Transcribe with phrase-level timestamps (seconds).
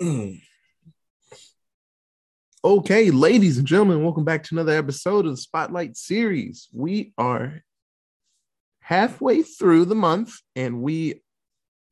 [2.64, 6.68] okay, ladies and gentlemen, welcome back to another episode of the Spotlight series.
[6.72, 7.62] We are
[8.80, 11.22] halfway through the month and we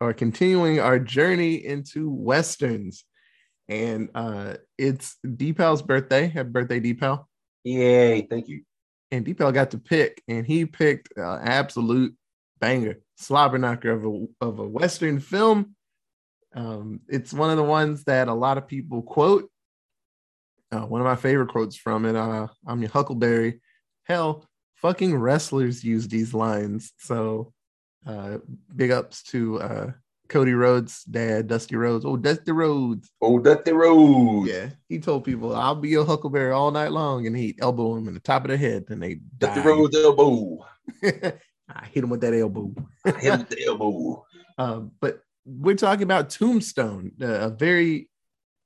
[0.01, 3.05] are continuing our journey into westerns.
[3.68, 6.29] And uh it's Deepal's birthday.
[6.29, 7.25] Happy birthday, Deepal.
[7.64, 8.62] Yay, thank you.
[9.11, 12.14] And Deepal got to pick, and he picked uh, absolute
[12.61, 15.75] banger, slobber knocker of a of a western film.
[16.55, 19.50] Um, it's one of the ones that a lot of people quote.
[20.71, 22.17] Uh, one of my favorite quotes from it.
[22.17, 23.61] Uh, I'm your Huckleberry.
[24.04, 26.93] Hell, fucking wrestlers use these lines.
[26.99, 27.53] So,
[28.07, 28.39] uh,
[28.75, 29.90] big ups to uh,
[30.29, 32.05] Cody Rhodes' dad, Dusty Rhodes.
[32.05, 33.11] Oh, Dusty Rhodes.
[33.20, 34.48] Oh, Dusty Rhodes.
[34.50, 38.08] Yeah, he told people, "I'll be your Huckleberry all night long," and he'd elbow him
[38.08, 39.66] in the top of the head, and they Dusty died.
[39.66, 40.64] Rhodes elbow.
[41.05, 42.75] I hit him with that elbow.
[43.05, 44.25] Hit him with the elbow.
[44.58, 48.08] Um, but we're talking about Tombstone, uh, a very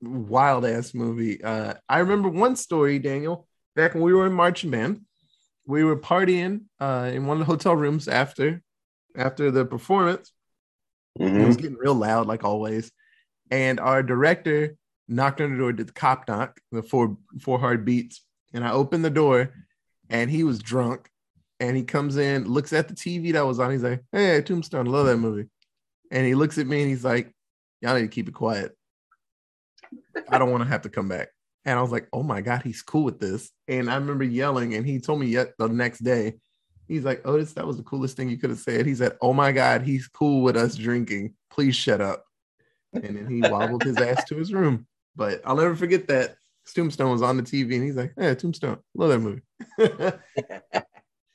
[0.01, 1.43] wild ass movie.
[1.43, 5.01] Uh, I remember one story, Daniel, back when we were in marching band.
[5.65, 8.61] We were partying uh, in one of the hotel rooms after
[9.15, 10.31] after the performance.
[11.19, 11.61] It was Mhm.
[11.61, 12.91] getting real loud, like always.
[13.51, 14.75] And our director
[15.07, 18.23] knocked on the door, did the cop knock, the four four hard beats.
[18.53, 19.53] And I opened the door,
[20.09, 21.09] and he was drunk.
[21.59, 23.71] And he comes in, looks at the TV that was on.
[23.71, 25.49] He's like, "Hey, Tombstone, love that movie."
[26.11, 27.31] And he looks at me and he's like,
[27.81, 28.75] "Y'all need to keep it quiet.
[30.29, 31.29] I don't want to have to come back."
[31.65, 34.73] And I was like, "Oh my god, he's cool with this." And I remember yelling,
[34.75, 36.35] and he told me yet the next day,
[36.89, 38.87] He's like, Otis, that was the coolest thing you could have said.
[38.87, 41.35] He said, Oh my God, he's cool with us drinking.
[41.51, 42.25] Please shut up.
[42.93, 44.87] And then he wobbled his ass to his room.
[45.15, 46.35] But I'll never forget that.
[46.73, 48.79] Tombstone was on the TV and he's like, Yeah, Tombstone.
[48.95, 49.41] Love that movie.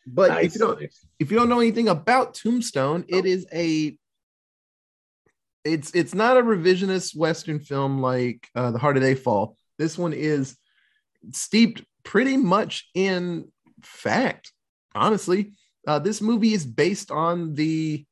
[0.06, 0.82] but if you don't
[1.20, 3.28] if you don't know anything about Tombstone, it oh.
[3.28, 3.96] is a
[5.64, 9.56] it's it's not a revisionist Western film like uh, The Harder They Fall.
[9.78, 10.56] This one is
[11.32, 13.50] steeped pretty much in
[13.82, 14.52] fact.
[14.94, 15.52] Honestly,
[15.86, 18.04] uh, this movie is based on the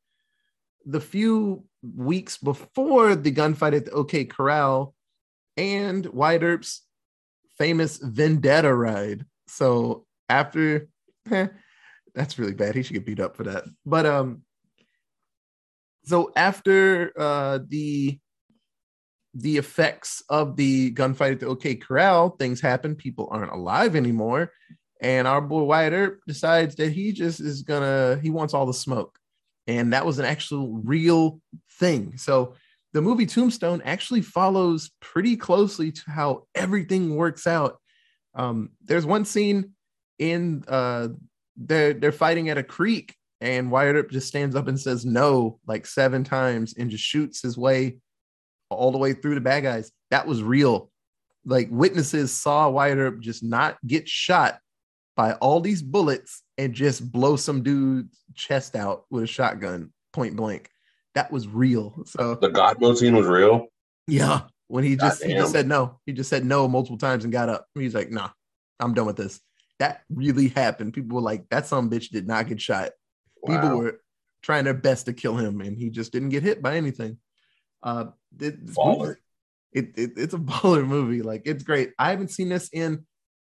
[0.85, 4.95] the few weeks before the gunfight at the OK Corral
[5.57, 6.83] and Wyatt Earp's
[7.59, 9.27] famous Vendetta ride.
[9.47, 10.89] So after,
[11.31, 11.49] eh,
[12.15, 12.75] that's really bad.
[12.75, 13.65] He should get beat up for that.
[13.85, 14.43] But um,
[16.05, 18.19] so after uh the
[19.35, 22.95] the effects of the gunfight at the OK Corral, things happen.
[22.95, 24.53] People aren't alive anymore,
[25.01, 28.75] and our boy Wyatt Earp decides that he just is gonna he wants all the
[28.75, 29.19] smoke,
[29.67, 31.41] and that was an actual real
[31.79, 32.17] thing.
[32.19, 32.55] So
[32.93, 37.79] the movie Tombstone actually follows pretty closely to how everything works out.
[38.35, 39.73] Um, there's one scene
[40.19, 41.09] in uh
[41.57, 45.59] they're they're fighting at a creek and Wyatt Earp just stands up and says no
[45.67, 47.99] like seven times and just shoots his way
[48.71, 49.91] all the way through the bad guys.
[50.11, 50.91] That was real.
[51.45, 54.61] Like witnesses saw Wyatt Earp just not get shot
[55.17, 60.37] by all these bullets and just blow some dude's chest out with a shotgun point
[60.37, 60.71] blank.
[61.17, 62.05] That was real.
[62.07, 63.67] So The God mode scene was real.
[64.07, 67.33] yeah, when he just he just said no, he just said no multiple times and
[67.33, 67.67] got up.
[67.75, 68.31] He's like, nah,
[68.81, 69.41] I'm done with this.
[69.81, 70.95] That really happened.
[70.95, 72.91] People were like, that some bitch did not get shot.
[73.47, 73.77] People Wow.
[73.79, 74.01] were
[74.43, 77.19] trying their best to kill him, and he just didn't get hit by anything.
[77.83, 78.07] Uh,
[78.41, 79.17] it- Baller.
[79.73, 81.23] it, it- it's a baller movie.
[81.23, 81.93] Like it's great.
[81.99, 83.05] I haven't seen this in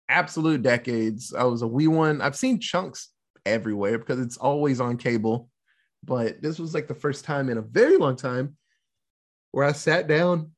[0.08, 1.32] absolute decades.
[1.34, 2.20] I was a wee one.
[2.20, 3.10] I've seen chunks
[3.47, 5.48] everywhere because it's always on cable,
[6.04, 8.56] but this was like the first time in a very long time
[9.50, 10.53] where I sat down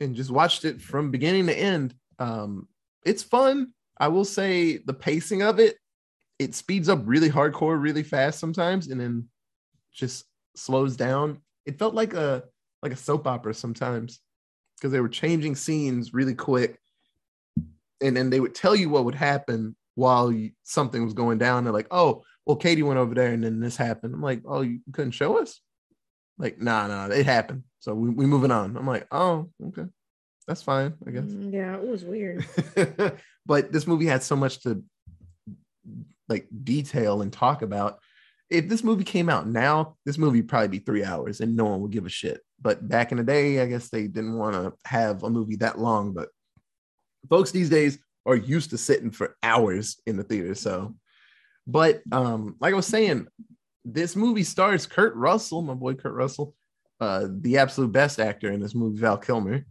[0.00, 1.94] and just watched it from beginning to end.
[2.18, 2.68] Um,
[3.04, 3.72] it's fun.
[3.98, 5.76] I will say the pacing of it,
[6.40, 9.28] it speeds up really hardcore, really fast sometimes, and then
[9.92, 10.24] just
[10.56, 11.42] slows down.
[11.66, 12.44] It felt like a
[12.82, 14.20] like a soap opera sometimes
[14.78, 16.80] because they were changing scenes really quick,
[18.00, 21.64] and then they would tell you what would happen while you, something was going down.
[21.64, 24.62] They're like, "Oh, well, Katie went over there, and then this happened." I'm like, "Oh,
[24.62, 25.60] you couldn't show us?"
[26.38, 27.64] Like, nah, nah, it happened.
[27.80, 28.78] So we we moving on.
[28.78, 29.84] I'm like, "Oh, okay,
[30.48, 32.46] that's fine, I guess." Mm, Yeah, it was weird.
[33.44, 34.82] but this movie had so much to
[36.30, 37.98] like detail and talk about.
[38.48, 41.80] If this movie came out now, this movie probably be three hours and no one
[41.82, 42.40] would give a shit.
[42.60, 45.78] But back in the day, I guess they didn't want to have a movie that
[45.78, 46.12] long.
[46.12, 46.28] But
[47.28, 50.54] folks these days are used to sitting for hours in the theater.
[50.54, 50.94] So,
[51.66, 53.28] but um, like I was saying,
[53.84, 56.54] this movie stars Kurt Russell, my boy Kurt Russell,
[57.00, 59.64] uh, the absolute best actor in this movie, Val Kilmer.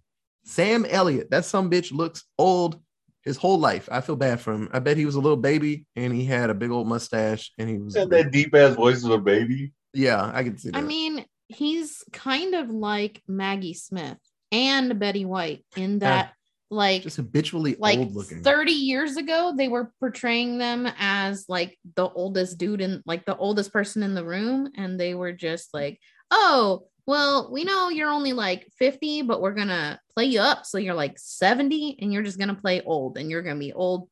[0.46, 2.82] Sam Elliott, that some bitch looks old
[3.24, 3.90] his whole life.
[3.92, 4.70] I feel bad for him.
[4.72, 7.70] I bet he was a little baby and he had a big old mustache and
[7.70, 9.74] he was Had that deep ass voice of a baby.
[9.94, 10.78] yeah, I can see that.
[10.78, 14.18] I mean, he's kind of like Maggie Smith
[14.52, 16.34] and Betty White in that
[16.72, 18.44] like Just habitually like old looking.
[18.44, 23.36] 30 years ago they were portraying them as like the oldest dude in like the
[23.38, 26.00] oldest person in the room and they were just like
[26.30, 30.66] oh well we know you're only like 50 but we're gonna play you up.
[30.66, 34.08] So you're like 70 and you're just gonna play old and you're gonna be old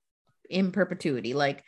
[0.49, 1.33] in perpetuity.
[1.33, 1.63] Like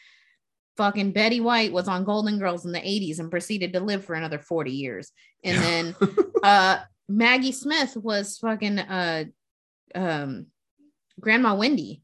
[0.75, 4.15] fucking betty white was on golden girls in the 80s and proceeded to live for
[4.15, 5.11] another 40 years.
[5.43, 5.95] And then
[6.43, 9.25] uh maggie smith was fucking uh
[9.93, 10.47] um
[11.19, 12.01] grandma wendy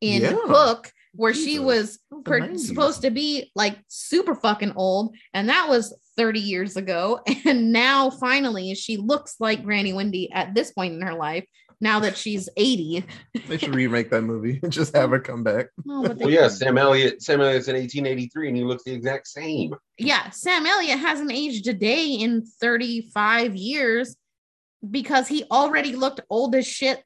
[0.00, 0.36] in Yeah.
[0.36, 5.14] hook where she was per- supposed to be like super fucking old.
[5.32, 10.54] And that was 30 years ago and now finally she looks like granny wendy at
[10.54, 11.44] this point in her life
[11.80, 13.04] now that she's 80
[13.48, 15.66] They should remake that movie and just have her come back.
[15.84, 17.20] no but they Well, yeah, Sam Elliott.
[17.20, 19.74] Sam Elliott's in 1883, and he looks the exact same.
[19.98, 24.16] yeah, Sam Elliott hasn't aged a day in 35 years
[24.88, 27.02] because he already looked old as shit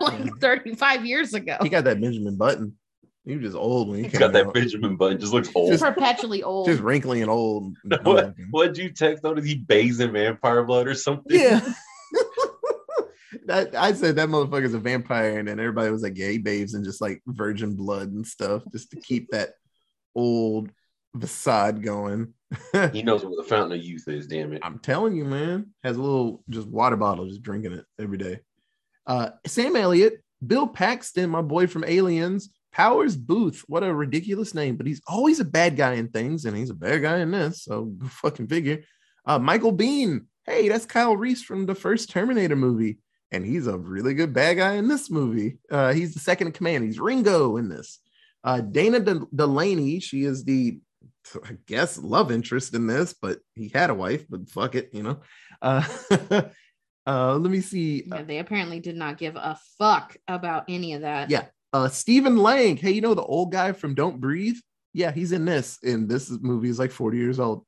[0.00, 0.30] like Yeah.
[0.40, 1.58] 35 years ago.
[1.62, 2.76] He got that Benjamin Button.
[3.26, 4.54] He was just old when he He's came got that out.
[4.54, 5.18] Benjamin button.
[5.18, 5.72] Just looks old.
[5.72, 6.68] Just- Perpetually old.
[6.68, 7.76] Just wrinkly and old.
[7.84, 8.04] what?
[8.04, 8.46] looking.
[8.52, 9.36] What'd you text on?
[9.36, 11.38] Is he bathes in vampire blood or something?
[11.38, 11.60] Yeah.
[13.46, 16.74] that, I said that motherfucker's a vampire, and then everybody was like, "Yeah, he bathes
[16.74, 19.50] in just like virgin blood and stuff, just to keep that
[20.14, 20.70] old
[21.18, 22.32] facade going."
[22.92, 24.28] He knows where the fountain of youth is.
[24.28, 24.60] Damn it.
[24.62, 28.38] I'm telling you, man, has a little just water bottle, just drinking it every day.
[29.06, 33.58] Uh, Sam Elliott, Bill Paxton, my boy from Aliens, Powers Boothe.
[33.68, 36.74] What a ridiculous name, but he's always a bad guy in things, and he's a
[36.74, 37.62] bad guy in this.
[37.62, 38.82] So fucking figure.
[39.24, 40.26] Uh, Michael Biehn.
[40.44, 42.98] Hey, that's Kyle Reese from the first Terminator movie,
[43.32, 45.56] and he's a really good bad guy in this movie.
[45.70, 46.84] Uh, he's the second in command.
[46.84, 47.98] He's Ringo in this.
[48.44, 49.98] Uh, Dana De- Delaney.
[49.98, 50.78] She is the
[51.44, 55.02] I guess love interest in this, but he had a wife, but fuck it, you
[55.02, 55.20] know.
[55.62, 55.82] Uh,
[57.06, 58.04] uh let me see.
[58.06, 61.30] Yeah, they apparently did not give a fuck about any of that.
[61.30, 61.46] Yeah.
[61.76, 62.76] Uh Stephen Lang.
[62.76, 64.56] Hey, you know the old guy from Don't Breathe?
[64.94, 65.78] Yeah, he's in this.
[65.82, 67.64] And this movie is like 40 years old.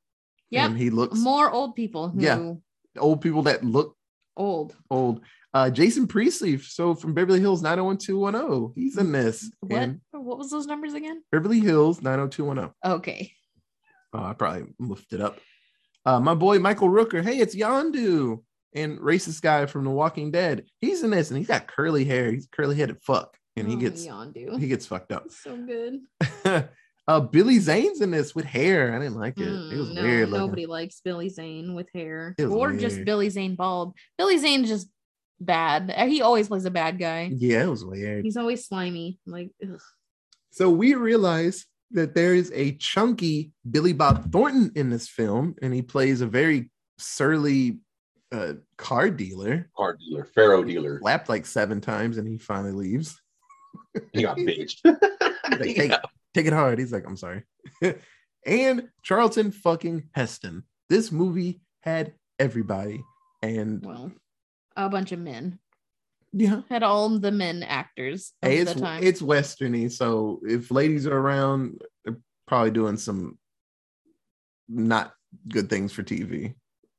[0.49, 0.65] Yeah.
[0.65, 2.53] And he looks More old people who Yeah.
[2.97, 3.95] old people that look
[4.35, 4.75] old.
[4.89, 5.21] old.
[5.53, 8.73] Uh Jason Priestley, so from Beverly Hills 90210.
[8.75, 9.51] He's in this.
[9.61, 9.81] What?
[9.81, 11.21] And What was those numbers again?
[11.31, 12.73] Beverly Hills 90210.
[12.83, 13.31] Okay.
[14.13, 15.39] Oh, I probably lifted up.
[16.05, 17.23] Uh, my boy Michael Rooker.
[17.23, 18.41] Hey, it's Yondu
[18.73, 20.65] and racist guy from The Walking Dead.
[20.81, 22.31] He's in this, and he's got curly hair.
[22.31, 24.59] He's curly headed fuck, and he Oh, gets Yondu.
[24.59, 25.29] he gets fucked up.
[25.31, 25.99] so good.
[27.07, 28.93] uh, Billy Zane's in this with hair.
[28.95, 29.47] I didn't like it.
[29.47, 30.29] it was Mm, no, weird.
[30.29, 30.45] looking.
[30.45, 33.03] nobody likes Billy Zane with hair, It was or just.
[33.05, 33.93] Billy Zane bald.
[34.17, 34.89] Billy Zane's just
[35.39, 35.93] bad.
[35.95, 37.31] Uh, He always plays a bad guy.
[37.33, 38.25] Yeah, it was weird.
[38.25, 39.19] He's always slimy.
[39.25, 39.79] Like, ugh.
[40.51, 45.73] So we realize that there is a chunky Billy Bob Thornton in this film, and
[45.73, 47.79] he plays a very surly
[48.31, 49.69] uh, car dealer.
[49.75, 50.99] Car dealer, faro dealer.
[51.01, 53.19] Lapped like seven times, and he finally leaves.
[54.13, 54.79] He got bitched.
[55.49, 56.77] Like, take, got- take it hard.
[56.77, 57.43] He's like, I'm sorry.
[58.45, 60.63] and Charlton fucking Heston.
[60.89, 63.03] This movie had everybody.
[63.41, 64.11] And well,
[64.77, 65.59] a bunch of men
[66.31, 69.03] yeah, had all the men actors of hey, the it's time.
[69.03, 69.91] it's westerny.
[69.91, 73.37] So if ladies are around, they're probably doing some
[74.67, 75.13] not
[75.47, 76.53] good things for TV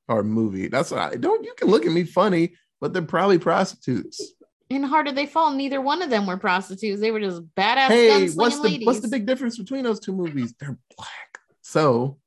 [0.08, 0.69] or movie.
[0.69, 4.34] That's what I don't you can look at me funny, but they're probably prostitutes.
[4.70, 5.50] In How Did They Fall?
[5.52, 7.00] Neither one of them were prostitutes.
[7.00, 8.87] They were just badass hey, what's the ladies.
[8.87, 10.54] what's the big difference between those two movies?
[10.59, 11.38] They're black.
[11.61, 12.18] So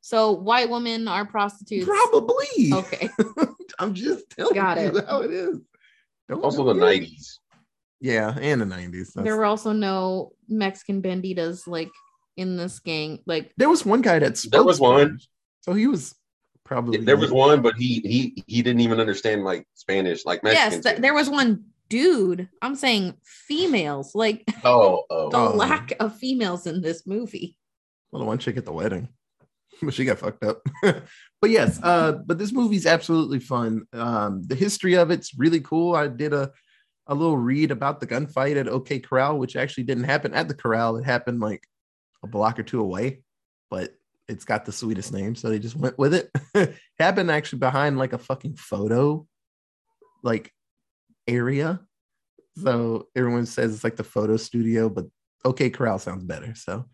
[0.00, 1.84] so white women are prostitutes.
[1.86, 3.10] probably Okay.
[3.78, 5.04] I'm just telling Got you it.
[5.06, 5.58] how it is.
[6.28, 7.02] Don't Also the it.
[7.02, 7.38] 90s.
[8.00, 9.12] Yeah, and the 90s.
[9.14, 11.90] there were also no Mexican banditas like
[12.36, 13.18] in this gang.
[13.26, 15.00] Like there was one guy that spoke There was one.
[15.18, 15.28] Spanish,
[15.62, 16.14] So he was
[16.64, 20.72] probably There was one, but he he he didn't even understand like Spanish, like Mexican.
[20.72, 22.48] yes, th- there was one dude.
[22.62, 24.14] I'm saying females.
[24.14, 25.28] Like Oh, oh.
[25.30, 25.54] the Oh.
[25.54, 27.56] lack of females in this movie.
[28.10, 29.08] well, the one chick at the wedding.
[29.82, 30.62] But she got fucked up.
[30.82, 33.82] but yes, uh, but this movie's absolutely fun.
[33.92, 35.94] Um, the history of it's really cool.
[35.94, 36.50] I did a
[37.06, 40.54] a little read about the gunfight at OK Corral, which actually didn't happen at the
[40.54, 40.96] corral.
[40.96, 41.66] It happened like
[42.22, 43.22] a block or two away,
[43.70, 43.94] but
[44.28, 46.30] it's got the sweetest name, so they just went with it.
[47.00, 49.26] happened actually behind like a fucking photo
[50.22, 50.52] like
[51.30, 51.80] area.
[52.62, 55.06] So everyone says it's like the photo studio, but
[55.44, 56.54] OK Corral sounds better.
[56.54, 56.86] So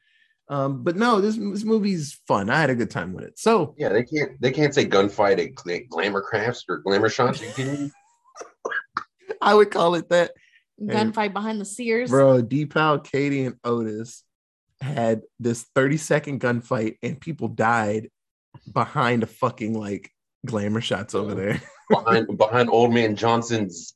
[0.49, 2.51] um, but no, this, this movie's fun.
[2.51, 3.39] I had a good time with it.
[3.39, 7.43] So Yeah, they can't they can't say gunfight at Gla- Glamour Crafts or Glamour Shots.
[7.43, 7.91] You kidding me?
[9.43, 10.33] I would call it that.
[10.81, 12.11] Gunfight behind the Sears.
[12.11, 14.23] Bro, Deepak, Katie, and Otis
[14.83, 18.11] had this 30 second gunfight and people died
[18.71, 20.11] behind a fucking like
[20.45, 21.63] glamour shots over there.
[21.91, 23.95] behind behind old man Johnson's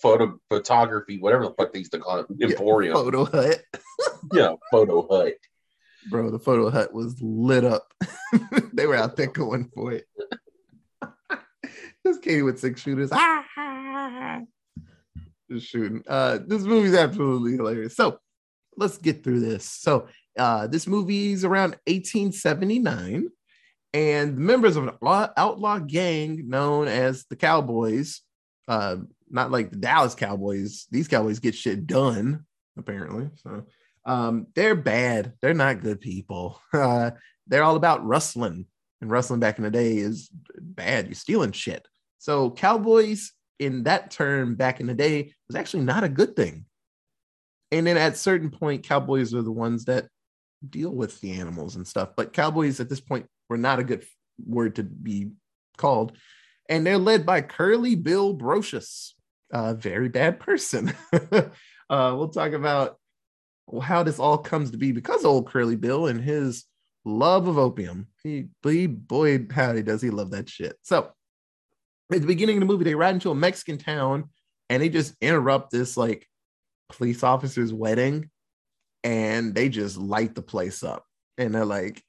[0.00, 2.94] photo photography, whatever the fuck they used to call it, Emporium.
[2.94, 3.62] Photo hut.
[4.32, 5.34] Yeah, photo hut.
[6.10, 7.92] Bro, the photo hut was lit up.
[8.72, 10.04] they were out there going for it.
[12.06, 13.10] Just Katie with six shooters.
[13.12, 14.40] Ah!
[15.50, 16.02] Just shooting.
[16.06, 17.96] Uh, this movie's absolutely hilarious.
[17.96, 18.18] So
[18.76, 19.64] let's get through this.
[19.64, 23.28] So uh, this movie's around 1879,
[23.92, 28.22] and members of an outlaw, outlaw gang known as the Cowboys,
[28.68, 28.96] uh,
[29.30, 30.86] not like the Dallas Cowboys.
[30.90, 32.44] These Cowboys get shit done,
[32.76, 33.30] apparently.
[33.36, 33.64] So
[34.04, 35.34] um, they're bad.
[35.40, 36.60] They're not good people.
[36.72, 37.10] Uh,
[37.46, 38.64] they're all about rustling,
[39.00, 41.06] and rustling back in the day is bad.
[41.06, 41.86] You're stealing shit.
[42.18, 46.64] So cowboys in that term back in the day was actually not a good thing.
[47.72, 50.06] And then at certain point, cowboys are the ones that
[50.68, 52.10] deal with the animals and stuff.
[52.16, 54.04] But cowboys at this point were not a good
[54.44, 55.30] word to be
[55.76, 56.16] called.
[56.68, 59.12] And they're led by Curly Bill Brocius,
[59.52, 60.92] a very bad person.
[61.12, 61.48] uh,
[61.90, 62.96] we'll talk about
[63.82, 66.64] how this all comes to be because old Curly Bill and his
[67.04, 68.08] love of opium.
[68.22, 70.76] He, he boy, howdy, does he love that shit.
[70.82, 71.12] So
[72.12, 74.30] at the beginning of the movie, they ride into a Mexican town
[74.68, 76.26] and they just interrupt this like
[76.90, 78.30] police officer's wedding
[79.04, 81.04] and they just light the place up.
[81.38, 82.02] And they're like,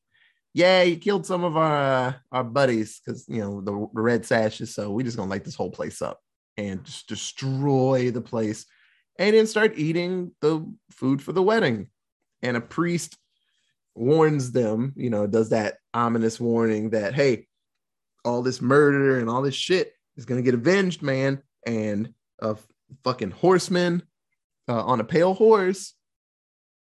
[0.53, 4.25] yeah, you killed some of our uh, our buddies because you know the, the red
[4.25, 4.75] sashes.
[4.75, 6.19] So we just gonna light this whole place up
[6.58, 8.65] and just destroy the place,
[9.20, 11.88] and then start eating the food for the wedding.
[12.41, 13.17] And a priest
[13.96, 17.48] warns them, you know, does that ominous warning that hey,
[18.24, 21.41] all this murder and all this shit is gonna get avenged, man.
[21.65, 22.55] And a
[23.03, 24.03] fucking horseman
[24.67, 25.93] uh, on a pale horse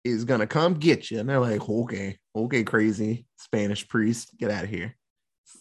[0.03, 1.19] is gonna come get you.
[1.19, 4.95] And they're like, okay, okay, crazy Spanish priest, get out of here.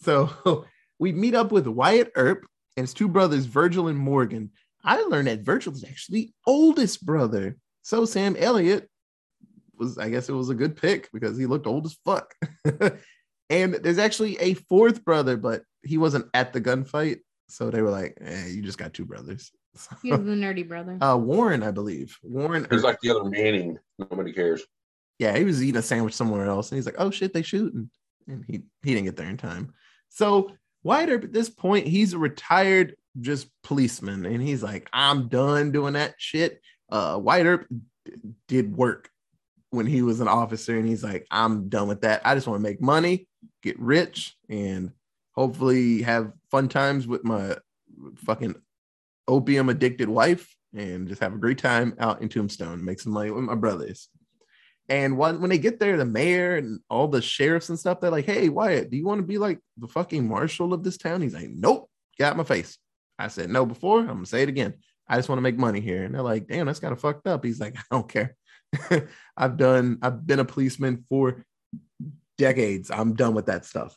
[0.01, 0.65] So
[0.99, 2.45] we meet up with Wyatt Earp
[2.79, 4.51] and his two brothers, Virgil and Morgan.
[4.85, 7.57] I learned that Virgil is actually oldest brother.
[7.81, 8.89] So Sam Elliott
[9.77, 12.33] was, I guess it was a good pick because he looked old as fuck.
[13.49, 17.17] and there's actually a fourth brother, but he wasn't at the gunfight.
[17.49, 19.51] So they were like, eh, you just got two brothers.
[20.01, 20.97] He was the nerdy brother.
[21.01, 22.17] Uh, Warren, I believe.
[22.23, 22.65] Warren.
[22.71, 23.77] It's like the other Manning.
[23.99, 24.63] Nobody cares.
[25.19, 27.89] yeah, he was eating a sandwich somewhere else, and he's like, "Oh shit, they shooting,"
[28.27, 29.73] and he he didn't get there in time.
[30.09, 30.51] So
[30.85, 35.93] Earp at this point, he's a retired just policeman, and he's like, "I'm done doing
[35.93, 37.67] that shit." Uh, Wyatt Earp
[38.05, 38.13] d-
[38.47, 39.09] did work
[39.71, 42.21] when he was an officer, and he's like, "I'm done with that.
[42.25, 43.27] I just want to make money,
[43.61, 44.91] get rich, and
[45.33, 47.57] hopefully have fun times with my
[48.17, 48.55] fucking
[49.27, 53.31] opium addicted wife and just have a great time out in Tombstone, make some money
[53.31, 54.09] with my brothers.
[54.89, 58.09] And when, when they get there, the mayor and all the sheriffs and stuff, they're
[58.09, 61.21] like, hey, Wyatt, do you want to be like the fucking marshal of this town?
[61.21, 62.77] He's like, nope, get out my face.
[63.19, 63.99] I said no before.
[63.99, 64.73] I'm going to say it again.
[65.07, 66.03] I just want to make money here.
[66.03, 67.45] And they're like, damn, that's kind of fucked up.
[67.45, 68.35] He's like, I don't care.
[69.37, 71.43] I've done, I've been a policeman for
[72.37, 72.89] decades.
[72.89, 73.95] I'm done with that stuff.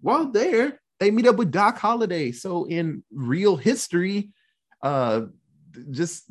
[0.00, 2.32] While there, they meet up with Doc Holliday.
[2.32, 4.30] So in real history,
[4.82, 5.22] uh,
[5.90, 6.24] just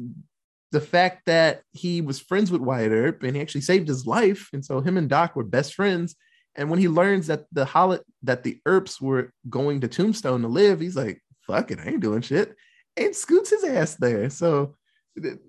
[0.71, 4.49] the fact that he was friends with Wyatt Earp and he actually saved his life,
[4.53, 6.15] and so him and Doc were best friends.
[6.55, 10.47] And when he learns that the Hollid that the Earps were going to Tombstone to
[10.47, 12.55] live, he's like, "Fuck it, I ain't doing shit,"
[12.97, 14.29] and scoots his ass there.
[14.29, 14.75] So
[15.21, 15.39] th-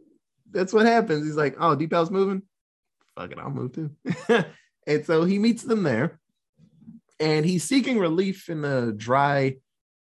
[0.50, 1.24] that's what happens.
[1.24, 2.42] He's like, "Oh, Deep House moving,
[3.16, 3.90] fuck it, I'll move too."
[4.86, 6.20] and so he meets them there,
[7.20, 9.56] and he's seeking relief in the dry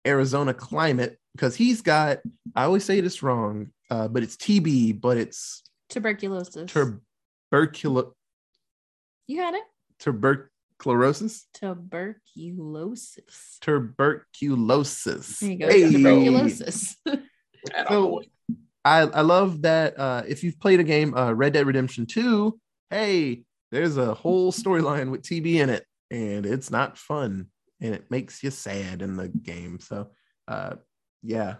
[0.06, 2.18] Arizona climate because he's got.
[2.54, 6.72] I always say this wrong, uh, but it's TB, but it's Tuberculosis.
[6.72, 8.12] tuberculo-
[9.26, 9.64] you had it.
[9.98, 11.46] tuberculosis.
[11.52, 13.58] Tuberculosis.
[13.60, 15.40] Tuberculosis.
[15.40, 15.68] There you go.
[15.68, 15.90] Hey.
[15.92, 16.96] Tuberculosis.
[17.88, 18.22] So-
[18.84, 22.58] I, I love that uh, if you've played a game, uh, Red Dead Redemption 2,
[22.90, 27.46] hey, there's a whole storyline with TB in it, and it's not fun,
[27.80, 29.78] and it makes you sad in the game.
[29.78, 30.08] So,
[30.48, 30.74] uh,
[31.22, 31.58] yeah,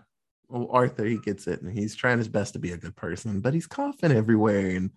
[0.52, 3.40] well, Arthur, he gets it, and he's trying his best to be a good person,
[3.40, 4.90] but he's coughing everywhere and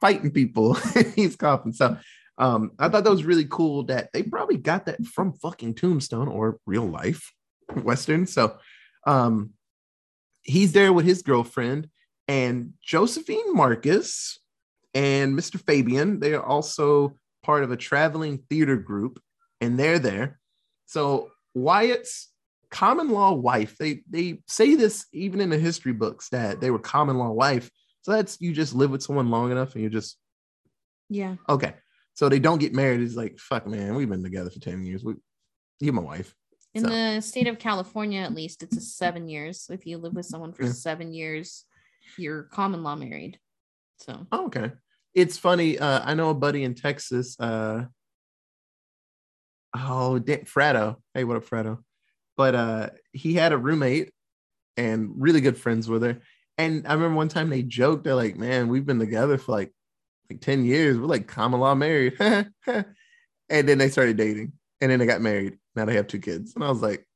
[0.00, 0.74] fighting people.
[1.14, 1.72] he's coughing.
[1.72, 1.98] So,
[2.38, 6.28] um, I thought that was really cool that they probably got that from fucking Tombstone
[6.28, 7.32] or real life
[7.82, 8.26] Western.
[8.26, 8.56] So,
[9.06, 9.50] um,
[10.42, 11.90] he's there with his girlfriend
[12.26, 14.38] and Josephine Marcus
[14.94, 15.60] and Mr.
[15.60, 16.18] Fabian.
[16.18, 19.20] They are also part of a traveling theater group,
[19.60, 20.40] and they're there.
[20.86, 22.30] So Wyatt's
[22.70, 23.76] common law wife.
[23.78, 27.70] They they say this even in the history books that they were common law wife.
[28.02, 30.16] So that's you just live with someone long enough and you just
[31.08, 31.36] yeah.
[31.48, 31.74] okay.
[32.14, 33.00] So they don't get married.
[33.00, 33.94] It's like fuck, man.
[33.94, 35.04] We've been together for ten years.
[35.04, 35.14] We,
[35.80, 36.34] you're my wife.
[36.74, 39.66] In So- the state of California, at least, it's a seven years.
[39.70, 40.72] If you live with someone for Yeah.
[40.72, 41.64] seven years,
[42.16, 43.38] you're common law married.
[43.98, 44.72] So Oh, okay.
[45.14, 45.78] It's funny.
[45.78, 47.38] Uh, I know a buddy in Texas.
[47.40, 47.86] Uh,
[49.74, 50.96] oh, Frado.
[51.14, 51.78] Hey, what up, Frado?
[52.40, 54.12] But uh, he had a roommate
[54.78, 56.20] and really good friends with her.
[56.56, 59.74] And I remember one time they joked, they're like, man, we've been together for like
[60.30, 60.96] like 10 years.
[60.96, 62.16] We're like law married.
[62.18, 62.86] and
[63.50, 64.54] then they started dating.
[64.80, 65.58] And then they got married.
[65.76, 66.54] Now they have two kids.
[66.54, 67.06] And I was like,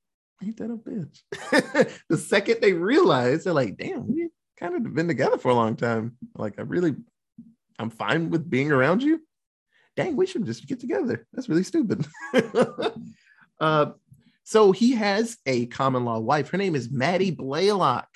[0.43, 1.88] ain't that a bitch?
[2.11, 4.28] the second they realized, they're like, damn, we
[4.59, 6.19] kind of been together for a long time.
[6.37, 6.97] Like, I really,
[7.78, 9.23] I'm fine with being around you.
[9.97, 11.26] Dang, we should just get together.
[11.33, 12.07] That's really stupid.
[13.59, 13.93] uh,
[14.44, 16.50] so he has a common law wife.
[16.50, 18.08] Her name is Mattie Blaylock,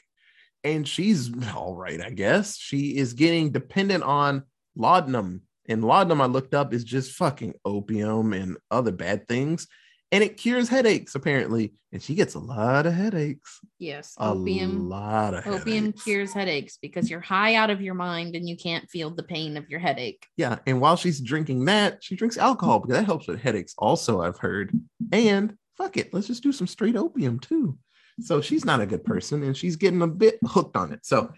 [0.65, 2.57] and she's all right, I guess.
[2.57, 4.45] She is getting dependent on
[4.77, 9.67] laudanum, and laudanum I looked up is just fucking opium and other bad things,
[10.13, 11.75] and it cures headaches apparently.
[11.91, 13.61] And she gets a lot of headaches.
[13.79, 14.37] yes, opium.
[14.37, 14.43] A
[14.75, 14.89] opium.
[14.91, 16.05] lot of Opium headaches.
[16.05, 19.57] cures headaches because you're high out of your mind and you can't feel the pain
[19.57, 20.27] of your headache.
[20.37, 23.75] Yeah, and while she's drinking that, she drinks alcohol because that helps with headaches.
[23.79, 24.71] Also, I've heard.
[25.13, 27.79] And fuck it, let's just do some straight opium too.
[28.21, 31.07] So she's not a good person, and she's getting a bit hooked on it.
[31.07, 31.33] So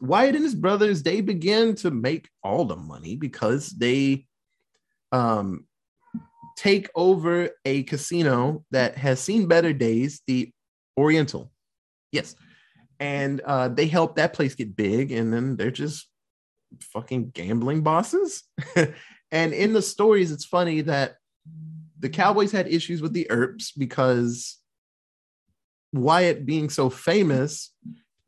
[0.00, 4.26] Wyatt and his brothers they begin to make all the money because they
[5.12, 5.66] um
[6.56, 10.50] take over a casino that has seen better days, the
[10.98, 11.52] Oriental.
[12.10, 12.34] Yes.
[12.98, 16.08] And uh, they help that place get big, and then they're just
[16.80, 18.42] fucking gambling bosses.
[19.30, 21.16] and in the stories, it's funny that
[21.98, 24.58] the Cowboys had issues with the Earps because
[25.92, 27.72] Wyatt being so famous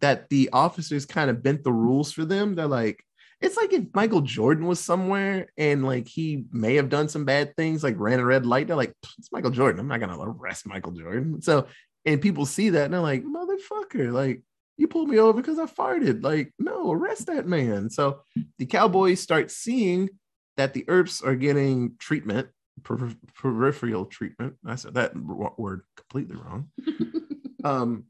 [0.00, 2.54] that the officers kind of bent the rules for them.
[2.54, 3.04] They're like,
[3.40, 7.54] it's like if Michael Jordan was somewhere and like he may have done some bad
[7.56, 8.66] things, like ran a red light.
[8.66, 9.80] They're like, it's Michael Jordan.
[9.80, 11.40] I'm not gonna arrest Michael Jordan.
[11.42, 11.66] So,
[12.04, 14.42] and people see that and they're like, motherfucker, like
[14.76, 16.24] you pulled me over because I farted.
[16.24, 17.90] Like, no, arrest that man.
[17.90, 18.22] So
[18.58, 20.08] the Cowboys start seeing
[20.56, 22.48] that the Earps are getting treatment,
[22.82, 24.54] per- peripheral treatment.
[24.64, 26.70] I said that word completely wrong.
[27.64, 28.04] um,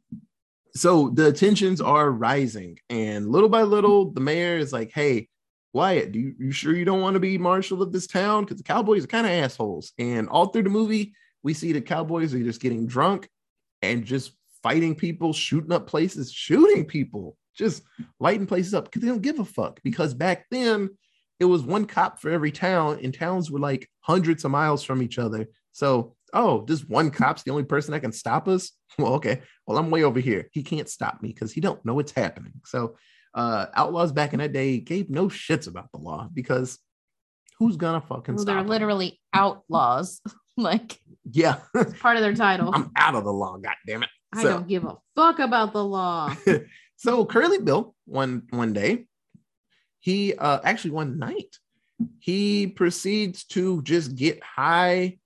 [0.74, 5.28] so the tensions are rising, and little by little, the mayor is like, "Hey,
[5.72, 8.44] Wyatt, do you, you sure you don't want to be marshal of this town?
[8.44, 11.80] Because the Cowboys are kind of assholes." And all through the movie, we see the
[11.80, 13.28] Cowboys are just getting drunk
[13.82, 17.82] and just fighting people, shooting up places, shooting people, just
[18.20, 19.80] lighting places up because they don't give a fuck.
[19.82, 20.90] Because back then,
[21.40, 25.02] it was one cop for every town, and towns were like hundreds of miles from
[25.02, 25.48] each other.
[25.72, 28.72] So, oh, this one cop's the only person that can stop us.
[28.98, 29.42] Well, okay.
[29.64, 30.48] Well, I'm way over here.
[30.50, 32.54] He can't stop me because he don't know what's happening.
[32.64, 32.96] So,
[33.32, 36.80] uh, outlaws back in that day gave no shits about the law because
[37.60, 38.46] who's gonna fucking Well, stop?
[38.54, 38.66] they're 'em?
[38.66, 40.20] literally outlaws.
[40.56, 40.98] like
[41.30, 41.60] yeah.
[41.76, 42.72] it's part of their title.
[42.74, 43.56] I'm out of the law.
[43.58, 44.08] God damn it.
[44.34, 46.34] I So- don't give a fuck about the law.
[46.96, 49.06] so Curly Bill one one day,
[50.00, 51.56] he uh actually one night,
[52.18, 55.18] he proceeds to just get high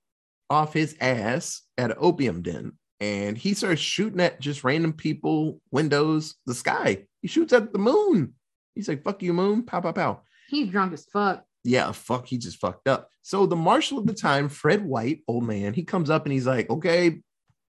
[0.51, 2.73] off his ass at an opium den.
[3.01, 7.07] And he starts shooting at just random people, windows, the sky.
[7.21, 8.35] He shoots at the moon.
[8.75, 9.65] He's like, fuck you, moon.
[9.65, 10.21] Pow, pow, pow.
[10.49, 11.45] He's drunk as fuck.
[11.65, 13.09] Yeah, fuck, he just fucked up.
[13.23, 16.47] So the marshal at the time, Fred White, old man, he comes up and he's
[16.47, 17.21] like, okay,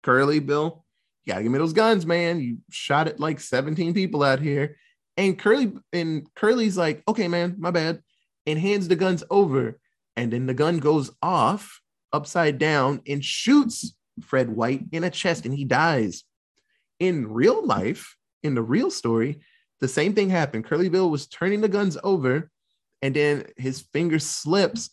[0.04, 0.84] Curly Bill,
[1.24, 2.40] you gotta give me those guns, man.
[2.40, 4.78] You shot at like 17 people out here.
[5.18, 8.02] And Curly and Curly's like, okay, man, my bad,
[8.46, 9.80] and hands the guns over.
[10.16, 15.46] And then the gun goes off upside down and shoots Fred White in a chest,
[15.46, 16.24] and he dies.
[17.00, 19.40] In real life, in the real story,
[19.82, 20.66] the same thing happened.
[20.66, 22.50] Curly Bill was turning the guns over,
[23.02, 24.90] and then his finger slips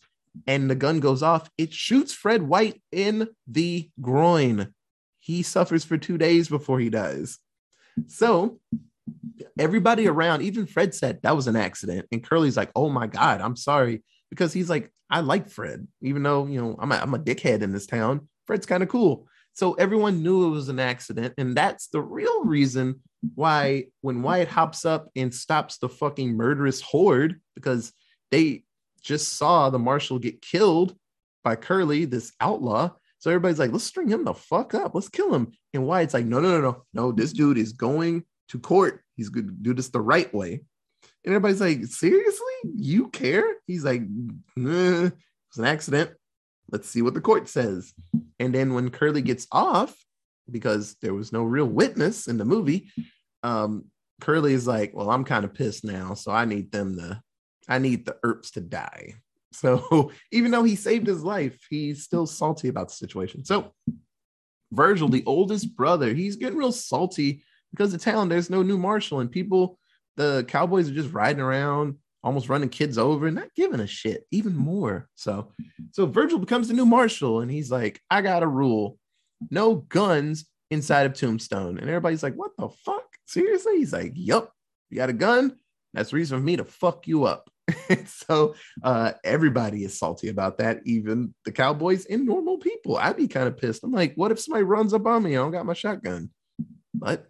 [0.47, 1.49] and the gun goes off.
[1.57, 4.73] It shoots Fred White in the groin.
[5.19, 7.39] He suffers for two days before he dies.
[8.07, 8.59] So
[9.57, 12.07] everybody around, even Fred said that was an accident.
[12.11, 14.03] And Curly's like, oh my God, I'm sorry.
[14.29, 17.61] Because he's like, I like Fred, even though, you know, I'm a, I'm a dickhead
[17.61, 18.27] in this town.
[18.47, 19.27] Fred's kind of cool.
[19.53, 21.35] So everyone knew it was an accident.
[21.37, 23.01] And that's the real reason
[23.35, 27.93] why when Wyatt hops up and stops the fucking murderous horde, because
[28.31, 28.63] they
[29.01, 30.95] just saw the marshal get killed
[31.43, 32.89] by Curly, this outlaw.
[33.19, 34.95] So everybody's like, let's string him the fuck up.
[34.95, 35.51] Let's kill him.
[35.73, 37.11] And Wyatt's like, no, no, no, no, no.
[37.11, 39.01] This dude is going to court.
[39.15, 40.61] He's going to do this the right way.
[41.25, 42.53] And everybody's like, seriously?
[42.75, 43.45] You care?
[43.67, 44.01] He's like,
[44.55, 45.09] nah,
[45.49, 46.11] it's an accident.
[46.71, 47.93] Let's see what the court says.
[48.39, 49.95] And then when Curly gets off,
[50.49, 52.89] because there was no real witness in the movie,
[53.43, 53.85] um,
[54.21, 56.13] Curly is like, well, I'm kind of pissed now.
[56.13, 57.21] So I need them to,
[57.67, 59.15] I need the Earps to die.
[59.55, 63.45] So even though he saved his life, he's still salty about the situation.
[63.45, 63.71] So
[64.71, 69.19] Virgil, the oldest brother, he's getting real salty because the town there's no new marshal
[69.19, 69.79] and people,
[70.15, 74.25] the Cowboys are just riding around, almost running kids over, and not giving a shit
[74.31, 75.09] even more.
[75.15, 75.51] So,
[75.91, 78.97] so Virgil becomes the new marshal and he's like, I got a rule,
[79.49, 83.05] no guns inside of Tombstone, and everybody's like, what the fuck?
[83.25, 83.77] Seriously?
[83.77, 84.51] He's like, yup,
[84.89, 85.57] you got a gun.
[85.93, 87.49] That's reason for me to fuck you up.
[88.05, 92.97] so uh, everybody is salty about that, even the Cowboys and normal people.
[92.97, 93.83] I'd be kind of pissed.
[93.83, 95.31] I'm like, what if somebody runs up on me?
[95.31, 96.29] I don't got my shotgun.
[96.93, 97.25] But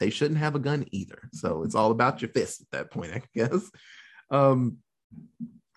[0.00, 1.28] they shouldn't have a gun either.
[1.32, 3.70] So it's all about your fist at that point, I guess.
[4.30, 4.78] Um,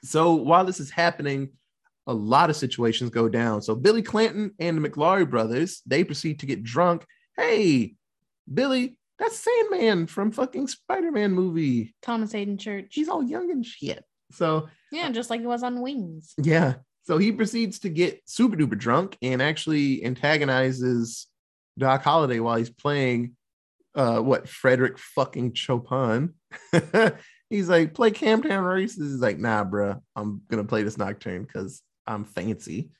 [0.03, 1.49] so while this is happening,
[2.07, 3.61] a lot of situations go down.
[3.61, 7.05] So Billy Clanton and the McLaury brothers, they proceed to get drunk.
[7.37, 7.95] Hey,
[8.51, 11.93] Billy, that's Sandman from fucking Spider-Man movie.
[12.01, 12.87] Thomas Haden Church.
[12.91, 14.03] He's all young and shit.
[14.31, 16.33] So Yeah, just like he was on Wings.
[16.37, 16.75] yeah.
[17.03, 21.27] So he proceeds to get super duper drunk and actually antagonizes
[21.77, 23.35] Doc Holliday while he's playing
[23.95, 26.33] uh what Frederick fucking Chopin.
[27.49, 29.11] he's like, play Camptown Races.
[29.11, 32.91] He's like, nah, bruh, I'm gonna play this nocturne because I'm fancy.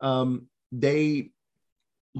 [0.00, 1.30] Um, they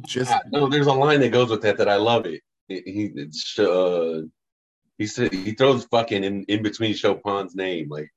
[0.07, 2.43] just Ah, no, there's a line that goes with that that I love it.
[2.69, 4.23] He, he it's uh
[4.99, 7.89] he said he throws fucking in, in between Chopin's name.
[7.89, 8.11] Like,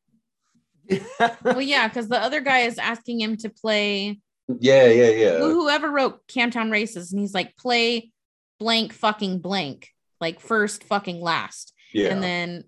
[1.44, 4.20] Well, yeah, because the other guy is asking him to play
[4.60, 5.38] yeah, yeah, yeah.
[5.38, 8.12] whoever wrote Camptown Races, and he's like, play
[8.62, 11.74] blank fucking blank, like first fucking last.
[11.94, 12.10] Yeah.
[12.10, 12.64] And then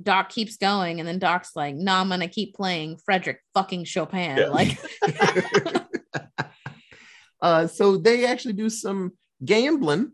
[0.00, 4.36] Doc keeps going, and then Doc's like, no, I'm gonna keep playing Frederick fucking Chopin.
[4.36, 4.46] Yeah.
[4.46, 4.78] Like,
[7.42, 9.12] uh, so they actually do some
[9.44, 10.12] gambling,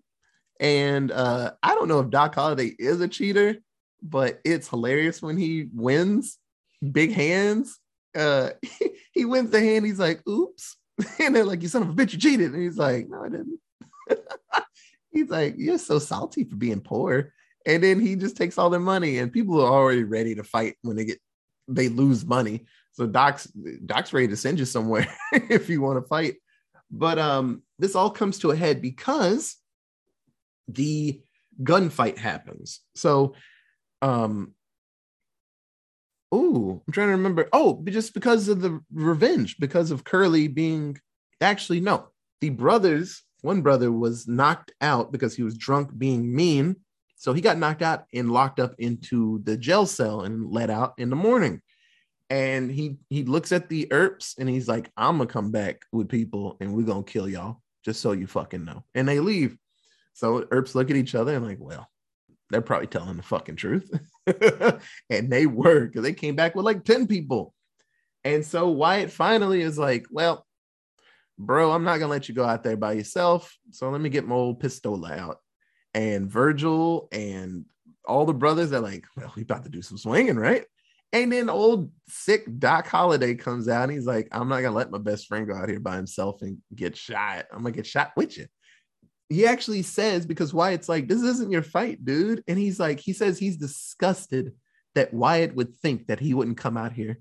[0.58, 3.56] and uh, I don't know if Doc Holliday is a cheater,
[4.02, 6.38] but it's hilarious when he wins
[6.92, 7.78] big hands.
[8.16, 8.52] Uh,
[9.12, 9.84] he wins the hand.
[9.84, 10.76] He's like, "Oops,"
[11.20, 13.28] and they're like, "You son of a bitch, you cheated." And he's like, "No, I
[13.28, 13.60] didn't."
[15.14, 17.32] He's like, "You're so salty for being poor."
[17.66, 20.76] And then he just takes all their money, and people are already ready to fight
[20.82, 21.20] when they get
[21.68, 22.66] they lose money.
[22.92, 23.46] So Doc's
[23.86, 26.36] Doc's ready to send you somewhere if you want to fight.
[26.90, 29.56] But um, this all comes to a head because
[30.68, 31.20] the
[31.62, 32.80] gunfight happens.
[32.94, 33.34] So,
[34.02, 34.52] um,
[36.30, 37.48] oh, I'm trying to remember.
[37.52, 40.98] Oh, just because of the revenge, because of Curly being
[41.40, 42.08] actually no,
[42.40, 43.22] the brothers.
[43.44, 46.76] One brother was knocked out because he was drunk, being mean.
[47.16, 50.94] So he got knocked out and locked up into the jail cell and let out
[50.98, 51.60] in the morning
[52.30, 56.08] and he he looks at the Earps and he's like, I'm gonna come back with
[56.08, 58.84] people and we're gonna kill y'all, just so you fucking know.
[58.94, 59.56] And they leave.
[60.14, 61.88] So Earps look at each other and like, well,
[62.50, 63.90] they're probably telling the fucking truth.
[65.10, 67.54] and they were because they came back with like 10 people.
[68.22, 70.46] And so Wyatt finally is like, well,
[71.38, 73.56] bro, I'm not gonna let you go out there by yourself.
[73.70, 75.38] So let me get my old pistola out.
[75.92, 77.64] And Virgil and
[78.06, 80.64] all the brothers are like, well, we about to do some swinging, right?
[81.12, 84.90] And then old sick Doc Holliday comes out and he's like, I'm not gonna let
[84.90, 87.46] my best friend go out here by himself and get shot.
[87.52, 88.46] I'm gonna get shot with you.
[89.28, 92.42] He actually says, because Wyatt's like, this isn't your fight, dude.
[92.46, 94.52] And he's like, he says he's disgusted
[94.94, 97.20] that Wyatt would think that he wouldn't come out here